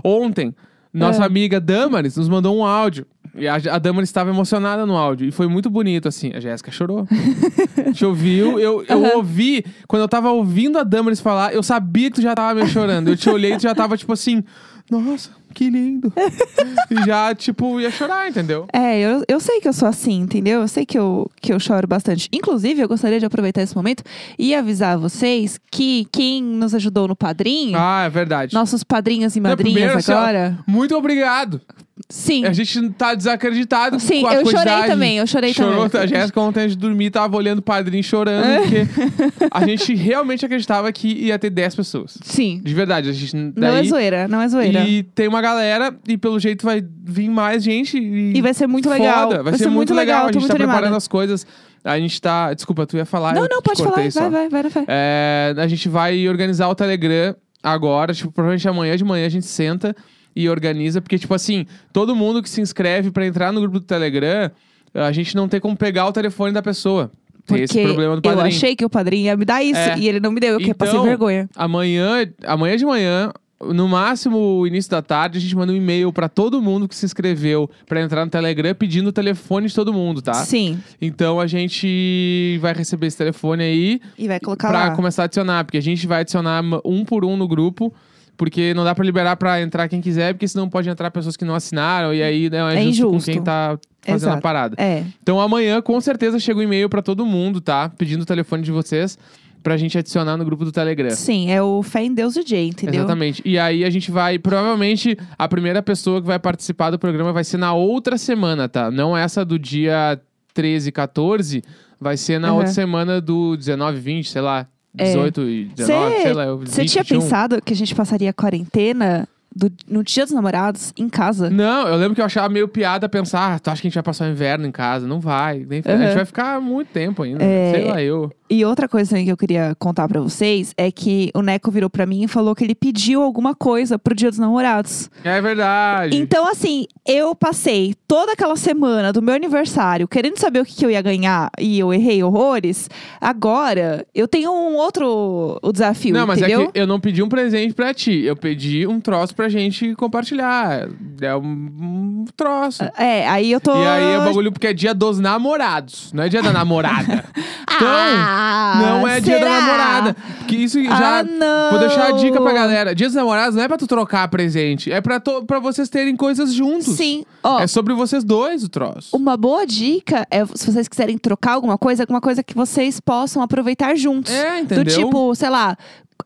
Ontem, 0.05 0.55
nossa 0.93 1.23
É. 1.23 1.27
amiga 1.27 1.61
Damaris 1.61 2.17
nos 2.17 2.29
mandou 2.29 2.57
um 2.57 2.65
áudio. 2.65 3.07
E 3.35 3.47
a, 3.47 3.55
a 3.55 3.79
Damaris 3.79 4.09
estava 4.09 4.31
emocionada 4.31 4.85
no 4.87 4.97
áudio. 4.97 5.29
E 5.29 5.31
foi 5.31 5.47
muito 5.47 5.71
bonito, 5.71 6.09
assim. 6.09 6.33
A 6.35 6.41
Jéssica 6.41 6.71
chorou. 6.73 7.07
a 7.79 7.83
gente 7.83 8.05
ouviu. 8.05 8.59
Eu, 8.59 8.83
eu 8.89 9.05
Aham. 9.07 9.17
ouvi. 9.17 9.65
Quando 9.87 10.03
eu 10.03 10.09
tava 10.09 10.31
ouvindo 10.31 10.79
a 10.79 10.83
Damaris 10.83 11.21
falar, 11.21 11.55
eu 11.55 11.63
sabia 11.63 12.11
que 12.11 12.17
tu 12.17 12.23
já 12.23 12.35
tava 12.35 12.55
meio 12.55 12.67
chorando. 12.67 13.09
Eu 13.09 13.17
te 13.17 13.29
olhei 13.31 13.53
e 13.53 13.57
tu 13.57 13.63
já 13.63 13.75
tava 13.75 13.97
tipo 13.97 14.13
assim. 14.13 14.43
Nossa, 14.91 15.31
que 15.55 15.69
lindo. 15.69 16.13
e 16.91 17.05
já, 17.07 17.35
tipo, 17.35 17.81
ia 17.81 17.91
chorar, 17.91 18.29
entendeu? 18.29 18.67
É, 18.73 18.99
eu, 18.99 19.23
eu 19.29 19.41
sei 19.41 19.61
que 19.61 19.69
eu 19.69 19.73
sou 19.73 19.89
assim, 19.89 20.21
entendeu? 20.21 20.61
Eu 20.63 20.69
sei 20.69 20.87
que 20.87 20.99
eu, 20.99 21.31
que 21.41 21.53
eu 21.53 21.61
choro 21.61 21.87
bastante. 21.87 22.29
Inclusive, 22.33 22.81
eu 22.83 22.89
gostaria 22.89 23.19
de 23.21 23.27
aproveitar 23.27 23.63
esse 23.63 23.77
momento 23.77 24.03
e 24.39 24.55
avisar 24.55 24.97
vocês 24.99 25.59
que 25.71 26.07
quem 26.13 26.43
nos 26.43 26.75
ajudou 26.75 27.09
no 27.09 27.17
padrinho, 27.17 27.79
Ah, 27.79 28.05
é 28.05 28.09
verdade. 28.11 28.55
nossos 28.55 28.83
padrinhos 28.83 29.37
e 29.37 29.41
madrinhas 29.41 29.97
assim, 29.97 30.13
agora. 30.13 30.59
Muito 30.67 30.97
obrigado. 30.97 31.61
Sim. 32.11 32.47
A 32.47 32.55
gente 32.55 32.89
tá 32.91 33.15
desacreditado 33.15 34.01
Sim, 34.01 34.23
com 34.23 34.29
a 34.29 34.35
eu 34.35 34.41
chorei 34.41 34.55
quantidade. 34.55 34.87
também, 34.87 35.19
eu 35.19 35.27
chorei 35.27 35.53
Chorou, 35.53 35.91
também. 35.91 36.05
A 36.05 36.07
Jéssica 36.07 36.41
ontem 36.41 36.61
antes 36.61 36.75
de 36.75 36.81
dormir 36.81 37.11
tava 37.11 37.37
olhando 37.37 37.59
o 37.59 37.63
padrinho 37.63 38.03
chorando, 38.03 38.63
porque 38.63 38.87
a 39.53 39.67
gente 39.67 39.95
realmente 39.95 40.45
acreditava 40.45 40.91
que 40.91 41.07
ia 41.07 41.39
ter 41.39 41.51
10 41.51 41.75
pessoas. 41.75 42.17
Sim. 42.23 42.63
De 42.65 42.73
verdade, 42.73 43.11
a 43.11 43.13
gente. 43.13 43.37
Não 43.37 43.53
Daí, 43.55 43.85
é 43.87 43.89
zoeira, 43.89 44.27
não 44.27 44.41
é 44.41 44.49
zoeira. 44.49 44.85
E 44.89 45.03
tem 45.03 45.29
uma 45.29 45.43
galera, 45.43 45.95
e 46.09 46.17
pelo 46.17 46.41
jeito 46.41 46.65
vai 46.65 46.83
vir 47.05 47.29
mais 47.29 47.63
gente. 47.63 47.99
E, 47.99 48.39
E 48.39 48.41
vai 48.41 48.55
ser 48.55 48.67
muito 48.67 48.89
foda, 48.89 48.99
legal. 48.99 49.45
Vai, 49.45 49.59
ser, 49.59 49.69
muito 49.69 49.93
legal. 49.93 50.31
tô 50.31 50.39
A 50.39 50.41
gente 50.41 50.49
tá 50.49 50.55
preparando 50.55 50.79
animada. 50.79 50.97
as 50.97 51.07
coisas. 51.09 51.47
A 51.85 51.99
gente 51.99 52.21
tá. 52.23 52.55
Desculpa, 52.55 52.87
tu 52.87 52.97
ia 52.97 53.05
falar. 53.05 53.35
Não, 53.35 53.47
não, 53.51 53.61
pode 53.61 53.83
falar. 53.83 54.11
só. 54.11 54.21
Vai, 54.23 54.31
vai, 54.31 54.49
vai 54.49 54.63
na 54.63 54.71
fé. 54.71 54.85
É, 54.89 55.55
a 55.59 55.67
gente 55.69 55.91
vai 55.91 56.27
organizar 56.27 56.69
o 56.69 56.75
Telegram 56.75 57.37
agora. 57.63 58.15
Tipo, 58.15 58.33
provavelmente 58.33 58.67
amanhã 58.67 58.97
de 58.97 59.05
manhã 59.05 59.27
a 59.27 59.31
gente 59.31 59.45
senta 59.45 59.95
e 60.41 60.49
organiza. 60.49 61.01
Porque, 61.01 61.19
tipo 61.19 61.35
assim, 61.35 61.67
todo 61.93 62.15
mundo 62.15 62.43
que 62.43 62.49
se 62.51 62.61
inscreve 62.61 63.11
pra 63.11 63.27
entrar 63.27 63.53
no 63.53 63.61
grupo 63.61 63.79
do 63.81 63.85
Telegram, 63.85 64.51
a 64.95 65.13
gente 65.13 65.35
não 65.35 65.49
tem 65.49 65.61
como 65.61 65.77
pegar 65.77 66.07
o 66.07 66.13
telefone 66.13 66.53
da 66.53 66.63
pessoa. 66.63 67.11
Tem 67.47 67.63
esse 67.63 67.83
problema 67.83 68.15
do 68.15 68.19
eu 68.19 68.23
padrinho. 68.23 68.47
achei 68.57 68.77
que 68.77 68.85
o 68.85 68.91
padrinho 68.91 69.25
ia 69.25 69.37
me 69.37 69.45
dar 69.45 69.63
isso 69.63 69.79
É. 69.81 69.99
e 69.99 70.07
ele 70.07 70.21
não 70.21 70.31
me 70.31 70.39
deu, 70.39 70.53
eu 70.55 70.59
que 70.59 70.75
passei 70.75 70.95
Então, 70.95 71.05
vergonha. 71.07 71.49
Amanhã, 71.57 72.27
amanhã 72.45 72.77
de 72.77 72.85
manhã, 72.85 73.33
no 73.61 73.89
máximo 73.89 74.67
início 74.67 74.91
da 74.91 75.01
tarde, 75.01 75.39
a 75.39 75.41
gente 75.41 75.57
manda 75.57 75.73
um 75.73 75.75
e-mail 75.77 76.13
pra 76.13 76.29
todo 76.29 76.61
mundo 76.61 76.87
que 76.87 76.95
se 76.95 77.07
inscreveu 77.07 77.69
pra 77.87 78.03
entrar 78.03 78.25
no 78.25 78.31
Telegram 78.31 78.75
pedindo 78.75 79.09
o 79.09 79.13
telefone 79.13 79.67
de 79.67 79.75
todo 79.75 79.93
mundo, 79.95 80.21
tá? 80.21 80.35
Sim. 80.35 80.79
Então 81.01 81.41
a 81.41 81.47
gente 81.47 82.59
vai 82.61 82.75
receber 82.75 83.07
esse 83.07 83.17
telefone 83.17 83.63
aí 83.65 84.01
E 84.19 84.29
vai 84.29 84.39
colocar 84.39 84.69
pra 84.69 84.89
lá. 84.89 84.91
começar 84.95 85.23
a 85.23 85.25
adicionar, 85.25 85.65
porque 85.65 85.79
a 85.79 85.83
gente 85.83 86.07
vai 86.07 86.21
adicionar 86.21 86.63
um 86.85 87.05
por 87.05 87.25
um 87.25 87.37
no 87.37 87.49
grupo. 87.49 87.93
Porque 88.39 88.73
não 88.73 88.85
dá 88.85 88.95
pra 88.95 89.05
liberar 89.05 89.37
pra 89.37 89.61
entrar 89.61 89.87
quem 89.89 90.01
quiser, 90.01 90.33
porque 90.33 90.49
senão 90.49 90.67
pode 90.71 90.89
entrar 90.89 91.11
pessoas 91.11 91.37
que 91.37 91.45
não 91.45 91.55
assinaram, 91.55 92.15
e 92.15 92.23
aí 92.23 92.49
não 92.49 92.69
é, 92.69 92.77
É 92.81 92.83
justo 92.85 93.03
com 93.03 93.09
injusto. 93.17 93.31
quem 93.33 93.43
tá 93.43 93.79
fazendo 94.01 94.29
a 94.29 94.33
Exato. 94.33 94.43
parada. 94.43 94.75
É. 94.79 95.05
Então 95.23 95.41
amanhã, 95.41 95.83
com 95.83 96.01
certeza, 96.01 96.39
chega 96.39 96.61
um 96.61 96.63
e-mail 96.63 96.89
pra 96.89 97.03
todo 97.03 97.27
mundo, 97.27 97.61
tá? 97.61 97.91
Pedindo 97.99 98.23
o 98.23 98.25
telefone 98.25 98.63
de 98.63 98.71
vocês 98.71 99.19
pra 99.61 99.77
gente 99.77 99.99
adicionar 99.99 100.37
no 100.37 100.45
grupo 100.45 100.65
do 100.65 100.71
Telegram. 100.71 101.11
Sim, 101.11 101.51
é 101.51 101.61
o 101.61 101.83
Fé 101.83 102.05
em 102.05 102.15
Deus 102.15 102.33
DJ, 102.33 102.69
entendeu? 102.69 103.01
Exatamente. 103.01 103.43
E 103.45 103.59
aí 103.59 103.85
a 103.85 103.91
gente 103.91 104.09
vai, 104.11 104.39
provavelmente, 104.39 105.19
a 105.37 105.49
primeira 105.49 105.83
pessoa 105.83 106.21
que 106.21 106.27
vai 106.29 106.39
participar 106.39 106.91
do 106.93 106.99
programa 106.99 107.33
vai 107.33 107.43
ser 107.43 107.57
na 107.59 107.75
outra 107.75 108.17
semana, 108.17 108.69
tá? 108.69 108.89
Não 108.89 109.17
essa 109.17 109.45
do 109.45 109.59
dia 109.59 110.19
13 110.55 110.91
e 110.91 110.93
14, 110.93 111.63
vai 112.01 112.17
ser 112.17 112.39
na 112.39 112.51
Uhum. 112.53 112.59
outra 112.59 112.73
semana 112.73 113.21
do 113.21 113.57
19, 113.57 113.99
20, 113.99 114.31
sei 114.31 114.41
lá, 114.43 114.65
18 114.95 115.41
e 115.43 115.65
19, 115.67 116.17
sei 116.23 116.33
lá. 116.33 116.55
Você 116.57 116.81
20, 116.83 116.91
tinha 116.91 117.05
21. 117.05 117.21
pensado 117.21 117.63
que 117.63 117.73
a 117.73 117.77
gente 117.77 117.95
passaria 117.95 118.31
a 118.31 118.33
quarentena 118.33 119.29
do- 119.55 119.73
no 119.89 120.03
dia 120.05 120.25
dos 120.25 120.33
namorados 120.35 120.93
em 120.97 121.09
casa? 121.09 121.51
Não, 121.51 121.87
eu 121.89 121.97
lembro 121.97 122.15
que 122.15 122.21
eu 122.21 122.25
achava 122.25 122.49
meio 122.49 122.69
piada 122.69 123.09
pensar, 123.09 123.55
ah, 123.55 123.59
tu 123.59 123.69
acha 123.71 123.81
que 123.81 123.87
a 123.87 123.91
gente 123.91 123.95
vai 123.95 124.03
passar 124.03 124.27
o 124.29 124.31
inverno 124.31 124.67
em 124.67 124.73
casa? 124.73 125.07
Não 125.07 125.21
vai. 125.21 125.65
Nem... 125.69 125.83
A 125.85 125.91
Uhum. 125.93 125.99
gente 125.99 126.15
vai 126.15 126.25
ficar 126.25 126.61
muito 126.61 126.89
tempo 126.89 127.23
ainda. 127.23 127.43
É. 127.45 127.73
Sei 127.75 127.85
lá, 127.85 128.03
eu. 128.03 128.31
E 128.51 128.65
outra 128.65 128.89
coisa 128.89 129.11
também 129.11 129.27
que 129.27 129.33
eu 129.33 129.37
queria 129.37 129.75
contar 129.79 130.09
pra 130.09 130.21
vocês 130.21 130.73
é 130.77 130.91
que 130.91 131.31
o 131.35 131.43
Neco 131.43 131.71
virou 131.71 131.91
pra 131.91 132.07
mim 132.07 132.25
e 132.25 132.29
falou 132.29 132.55
que 132.55 132.65
ele 132.65 132.75
pediu 132.75 133.23
alguma 133.23 133.55
coisa 133.55 133.99
pro 133.99 134.15
dia 134.15 134.31
dos 134.31 134.39
namorados. 134.39 135.11
É 135.23 135.41
verdade. 135.41 136.17
Então, 136.17 136.49
assim, 136.49 136.87
eu 137.07 137.35
passei 137.35 137.95
toda 138.07 138.33
aquela 138.33 138.57
semana 138.57 139.13
do 139.13 139.21
meu 139.21 139.35
aniversário 139.35 140.09
querendo 140.09 140.39
saber 140.39 140.61
o 140.61 140.65
que, 140.65 140.75
que 140.75 140.85
eu 140.85 140.91
ia 140.91 141.03
ganhar 141.03 141.51
e 141.59 141.79
eu 141.79 141.93
errei 141.93 142.23
horrores. 142.23 142.89
Agora, 143.21 144.07
eu 144.15 144.27
tenho 144.27 144.51
um 144.51 144.77
outro 144.77 145.59
o 145.63 145.73
desafio, 145.73 146.15
não, 146.15 146.27
mas 146.27 146.39
entendeu? 146.39 146.63
é 146.63 146.67
que 146.67 146.79
eu 146.79 146.87
não 146.87 146.99
pedi 146.99 147.23
um 147.23 147.29
presente 147.29 147.75
pra 147.75 147.93
ti. 147.93 148.23
Eu 148.23 148.37
pedi 148.37 148.87
um 148.87 149.01
troço 149.01 149.35
pra 149.35 149.49
gente 149.49 149.95
compartilhar. 149.95 150.89
É 151.21 151.37
um, 151.37 151.41
um 151.43 152.25
troço. 152.37 152.83
É, 152.97 153.29
aí 153.29 153.53
eu 153.53 153.61
tô. 153.61 153.75
E 153.75 153.87
aí 153.87 154.15
é 154.15 154.19
o 154.19 154.25
bagulho 154.25 154.53
porque 154.53 154.69
é 154.69 154.73
dia 154.73 154.95
dos 154.95 155.19
namorados, 155.19 156.13
não 156.13 156.25
é 156.25 156.29
dia 156.29 156.43
da 156.43 156.53
namorada. 156.53 157.25
Ah, 157.81 158.38
não 158.81 159.07
é 159.09 159.21
dia 159.21 159.39
da 159.39 159.49
namorada. 159.49 160.17
Porque 160.39 160.57
isso 160.57 160.83
já. 160.83 161.19
Ah, 161.19 161.23
não. 161.23 161.71
Vou 161.71 161.79
deixar 161.81 162.07
a 162.09 162.13
dica 162.13 162.41
pra 162.41 162.53
galera. 162.53 162.95
Dia 162.95 163.07
dos 163.07 163.15
namorados 163.15 163.55
não 163.55 163.63
é 163.63 163.69
pra 163.69 163.77
tu 163.77 163.87
trocar 163.87 164.27
presente, 164.29 164.91
é 164.93 165.01
pra, 165.01 165.19
to, 165.21 165.45
pra 165.45 165.59
vocês 165.59 165.89
terem 165.89 166.17
coisas 166.17 166.53
juntos. 166.53 166.97
Sim. 166.97 167.25
Ó, 167.43 167.61
É 167.61 167.67
sobre 167.67 167.95
vocês 167.95 168.25
dois 168.25 168.63
o 168.65 168.69
troço. 168.69 169.17
uma 169.17 169.37
boa 169.37 169.67
dica 169.67 170.27
é 170.31 170.45
se 170.47 170.71
vocês 170.71 170.89
quiserem 170.89 171.19
trocar 171.19 171.53
alguma 171.53 171.77
coisa, 171.79 172.03
alguma 172.05 172.21
coisa 172.21 172.43
que 172.43 172.55
vocês 172.55 173.01
possam 173.01 173.43
aproveitar 173.43 173.95
juntos. 173.97 174.33
É, 174.33 174.61
entendeu? 174.61 174.85
Do 174.85 174.91
tipo, 174.91 175.35
sei 175.35 175.51
lá, 175.51 175.77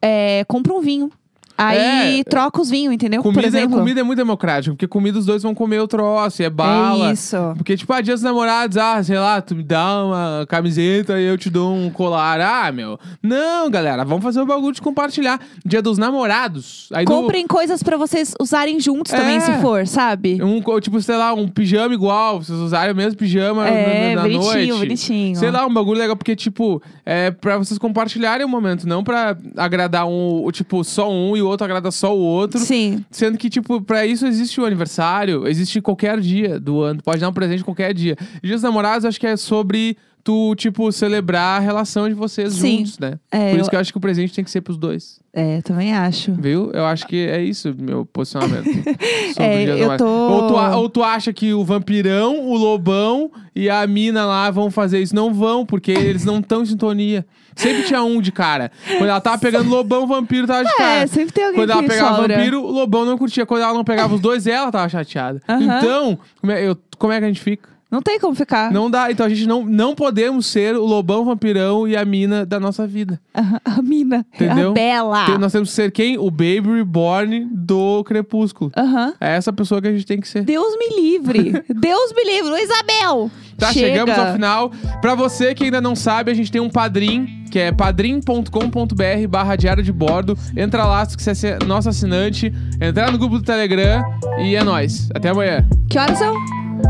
é, 0.01 0.45
compra 0.49 0.73
um 0.73 0.81
vinho. 0.81 1.11
Aí 1.57 2.21
É. 2.21 2.25
troca 2.25 2.61
os 2.61 2.71
vinhos, 2.71 2.93
entendeu? 2.95 3.23
Por 3.23 3.33
Comida, 3.35 3.47
exemplo. 3.59 3.79
comida 3.79 4.01
é 4.01 4.03
muito 4.03 4.19
democrático, 4.19 4.75
porque 4.75 4.87
comida 4.89 5.19
os 5.19 5.27
dois 5.27 5.43
vão 5.43 5.55
comer 5.55 5.81
o 5.81 5.87
troço, 5.87 6.43
e 6.43 6.45
é 6.45 6.51
bala. 6.51 7.11
É 7.11 7.13
isso. 7.13 7.37
Porque, 7.57 7.77
tipo, 7.77 7.93
ah, 7.93 8.01
dia 8.01 8.15
dos 8.15 8.23
namorados, 8.23 8.77
ah, 8.77 9.03
sei 9.03 9.19
lá, 9.19 9.41
tu 9.41 9.55
me 9.55 9.63
dá 9.63 10.05
uma 10.05 10.47
camiseta 10.49 11.21
e 11.21 11.25
eu 11.25 11.37
te 11.39 11.49
dou 11.51 11.73
um 11.75 11.91
colar. 11.91 12.41
Ah, 12.41 12.73
meu. 12.73 12.99
Não, 13.23 13.71
galera, 13.71 14.05
vamos 14.05 14.23
fazer 14.25 14.41
o 14.41 14.47
bagulho 14.47 14.73
de 14.75 14.81
compartilhar. 14.83 15.41
Dia 15.65 15.81
dos 15.83 15.99
namorados. 15.99 16.89
Aí 16.93 17.05
no- 17.05 17.11
Comprem 17.11 17.47
coisas 17.47 17.83
pra 17.83 17.97
vocês 17.97 18.35
usarem 18.41 18.81
juntos 18.81 19.13
também, 19.13 19.37
É. 19.37 19.41
se 19.41 19.53
for, 19.61 19.87
sabe? 19.87 20.41
Um, 20.43 20.61
tipo, 20.81 21.01
sei 21.01 21.17
lá, 21.17 21.33
um 21.35 21.47
pijama 21.49 21.95
igual, 21.95 22.43
vocês 22.43 22.59
usarem 22.59 22.93
o 22.93 22.97
mesmo 22.97 23.19
pijama 23.19 23.69
É, 23.69 24.15
na, 24.15 24.23
na 24.23 24.29
bonitinho, 24.29 24.75
noite. 24.75 24.79
bonitinho. 24.79 25.37
Sei 25.37 25.51
lá, 25.51 25.67
um 25.67 25.73
bagulho 25.73 25.99
legal, 25.99 26.17
porque, 26.17 26.35
tipo, 26.35 26.83
é 27.05 27.31
pra 27.31 27.59
vocês 27.59 27.79
compartilharem 27.79 28.45
o 28.45 28.49
momento, 28.49 28.87
não 28.89 29.05
pra 29.05 29.37
agradar 29.57 30.07
um, 30.07 30.45
o, 30.45 30.51
tipo, 30.53 30.83
só 30.85 31.11
um 31.11 31.37
e 31.37 31.42
o 31.43 31.49
outro 31.49 31.65
agrada 31.65 31.91
só 31.91 32.17
o 32.17 32.21
outro. 32.21 32.59
Sim. 32.61 33.05
Sendo 33.11 33.37
que, 33.37 33.51
tipo, 33.51 33.81
pra 33.81 34.07
isso 34.07 34.27
existe 34.27 34.61
o 34.61 34.65
aniversário, 34.65 35.47
existe 35.47 35.81
qualquer 35.81 36.21
dia 36.21 36.59
do 36.59 36.81
ano. 36.83 37.03
Pode 37.03 37.21
dar 37.21 37.29
um 37.29 37.33
presente 37.33 37.65
qualquer 37.65 37.93
dia. 37.93 38.17
Dia 38.43 38.55
dos 38.55 38.63
namorados, 38.63 39.05
acho 39.05 39.21
que 39.21 39.27
é 39.27 39.37
sobre 39.37 39.97
tu, 40.25 40.55
tipo, 40.55 40.91
celebrar 40.93 41.57
a 41.61 41.65
relação 41.65 42.09
de 42.09 42.15
vocês 42.15 42.53
Sim. 42.55 42.79
juntos, 42.79 42.99
né? 42.99 43.19
É, 43.31 43.51
Por 43.51 43.57
eu- 43.57 43.61
isso 43.63 43.71
que 43.71 43.77
eu 43.77 43.81
acho 43.81 43.93
que 43.93 43.99
o 43.99 44.01
presente 44.01 44.33
tem 44.35 44.45
que 44.45 44.51
ser 44.51 44.61
pros 44.61 44.77
dois. 44.79 45.21
É, 45.35 45.63
também 45.63 45.95
acho. 45.95 46.33
Viu? 46.35 46.71
Eu 46.73 46.85
acho 46.85 47.07
que 47.07 47.17
é 47.27 47.43
isso, 47.43 47.75
meu 47.79 48.05
posicionamento. 48.05 48.65
sobre 49.35 49.43
É, 49.45 49.83
eu 49.83 49.97
tô- 49.97 50.07
Ou 50.07 50.47
tu, 50.49 50.55
ou 50.55 50.89
tu 50.91 51.03
acha 51.03 51.33
que 51.33 51.55
o 51.55 51.65
vampirão, 51.65 52.39
o 52.47 52.55
lobão 52.57 53.31
e 53.57 53.69
a 53.71 53.87
mina 53.87 54.25
lá 54.27 54.51
vão 54.51 54.71
fazer 54.71 55.01
isso? 55.01 55.15
Não 55.15 55.33
vão, 55.33 55.65
porque 55.65 55.91
eles 55.91 56.25
não 56.25 56.39
estão 56.39 56.63
em 56.63 56.67
sintonia. 56.67 57.25
Sempre 57.57 57.83
tinha 57.85 58.03
um 58.03 58.21
de 58.21 58.31
cara. 58.33 58.71
Quando 58.99 59.09
ela 59.11 59.21
tava 59.21 59.39
pegando 59.39 59.69
lobão, 59.69 60.05
o 60.05 60.07
vampiro 60.07 60.47
tava 60.47 60.65
de 60.65 60.75
cara. 60.77 61.03
É, 61.03 61.07
sempre 61.07 61.33
tem 61.33 61.45
alguém 61.45 61.61
Quando 61.61 61.71
ela 61.71 61.83
pegava 61.83 62.17
sobra. 62.17 62.37
vampiro, 62.37 62.63
o 62.63 62.71
lobão 62.71 63.05
não 63.05 63.19
curtia. 63.19 63.45
Quando 63.45 63.63
ela 63.63 63.75
não 63.75 63.85
pegava 63.85 64.15
os 64.15 64.21
dois, 64.21 64.47
ela 64.47 64.71
tava 64.71 64.89
chateada. 64.89 65.41
Aham. 65.49 65.63
Então, 65.79 66.19
como 66.41 66.53
é, 66.53 66.67
eu- 66.67 66.77
como 66.99 67.13
é 67.13 67.19
que 67.19 67.25
a 67.25 67.29
gente 67.29 67.41
fica? 67.41 67.69
Não 67.93 68.01
tem 68.01 68.19
como 68.19 68.35
ficar. 68.35 68.73
Não 68.73 68.91
dá. 68.91 69.11
Então 69.11 69.27
a 69.27 69.29
gente 69.29 69.47
não, 69.47 69.65
não 69.67 69.95
podemos 69.95 70.47
ser 70.47 70.75
o 70.75 70.87
lobão, 70.87 71.27
vampirão 71.27 71.87
e 71.87 71.95
a 71.95 72.03
mina 72.07 72.47
da 72.47 72.59
nossa 72.59 72.87
vida. 72.87 73.21
A, 73.35 73.61
a 73.79 73.83
mina. 73.83 74.25
Entendeu? 74.35 74.71
A 74.71 74.73
Bela. 74.73 75.27
Tem- 75.27 75.37
nós 75.39 75.53
temos 75.53 75.69
que 75.69 75.75
ser 75.75 75.93
quem? 75.93 76.17
O 76.17 76.31
Baby 76.31 76.75
Reborn 76.77 77.49
do 77.53 78.03
Crepúsculo. 78.05 78.73
Aham. 78.75 79.13
É 79.21 79.37
essa 79.37 79.53
pessoa 79.53 79.83
que 79.83 79.89
a 79.89 79.93
gente 79.93 80.07
tem 80.07 80.19
que 80.19 80.27
ser. 80.27 80.43
Deus 80.43 80.75
me 80.79 81.01
livre. 81.03 81.53
Deus 81.69 82.13
me 82.17 82.25
livre. 82.25 82.63
Isabel. 82.63 83.31
Tá, 83.59 83.71
Chega. 83.73 83.87
chegamos 83.89 84.19
ao 84.19 84.33
final. 84.33 84.73
Pra 85.03 85.15
você 85.15 85.55
que 85.55 85.65
ainda 85.65 85.81
não 85.81 85.95
sabe, 85.95 86.31
a 86.31 86.35
gente 86.35 86.51
tem 86.51 86.61
um 86.63 86.71
padrim, 86.71 87.45
que 87.51 87.59
é 87.59 87.71
padrim.com.br 87.71 89.29
barra 89.29 89.55
diário 89.57 89.83
de 89.83 89.93
bordo. 89.93 90.37
Entra 90.57 90.85
lá 90.87 91.05
se 91.05 91.17
quiser 91.17 91.35
ser 91.35 91.63
nosso 91.65 91.89
assinante, 91.91 92.53
entrar 92.81 93.13
no 93.13 93.19
grupo 93.19 93.39
do 93.39 93.45
Telegram 93.45 94.03
e 94.39 94.57
é 94.57 94.65
nóis. 94.65 95.09
Até 95.15 95.29
amanhã. 95.29 95.67
Que 95.91 95.99
horas 95.99 96.19
são? 96.19 96.35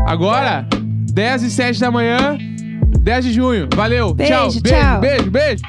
Agora, 0.07 0.65
10 1.13 1.43
e 1.43 1.51
7 1.51 1.79
da 1.79 1.91
manhã, 1.91 2.37
10 2.99 3.25
de 3.25 3.33
junho. 3.33 3.67
Valeu, 3.75 4.15
Beijo, 4.15 4.33
tchau. 4.33 4.49
tchau. 4.49 4.99
Beijo, 4.99 5.29
beijo, 5.29 5.31
beijo. 5.31 5.63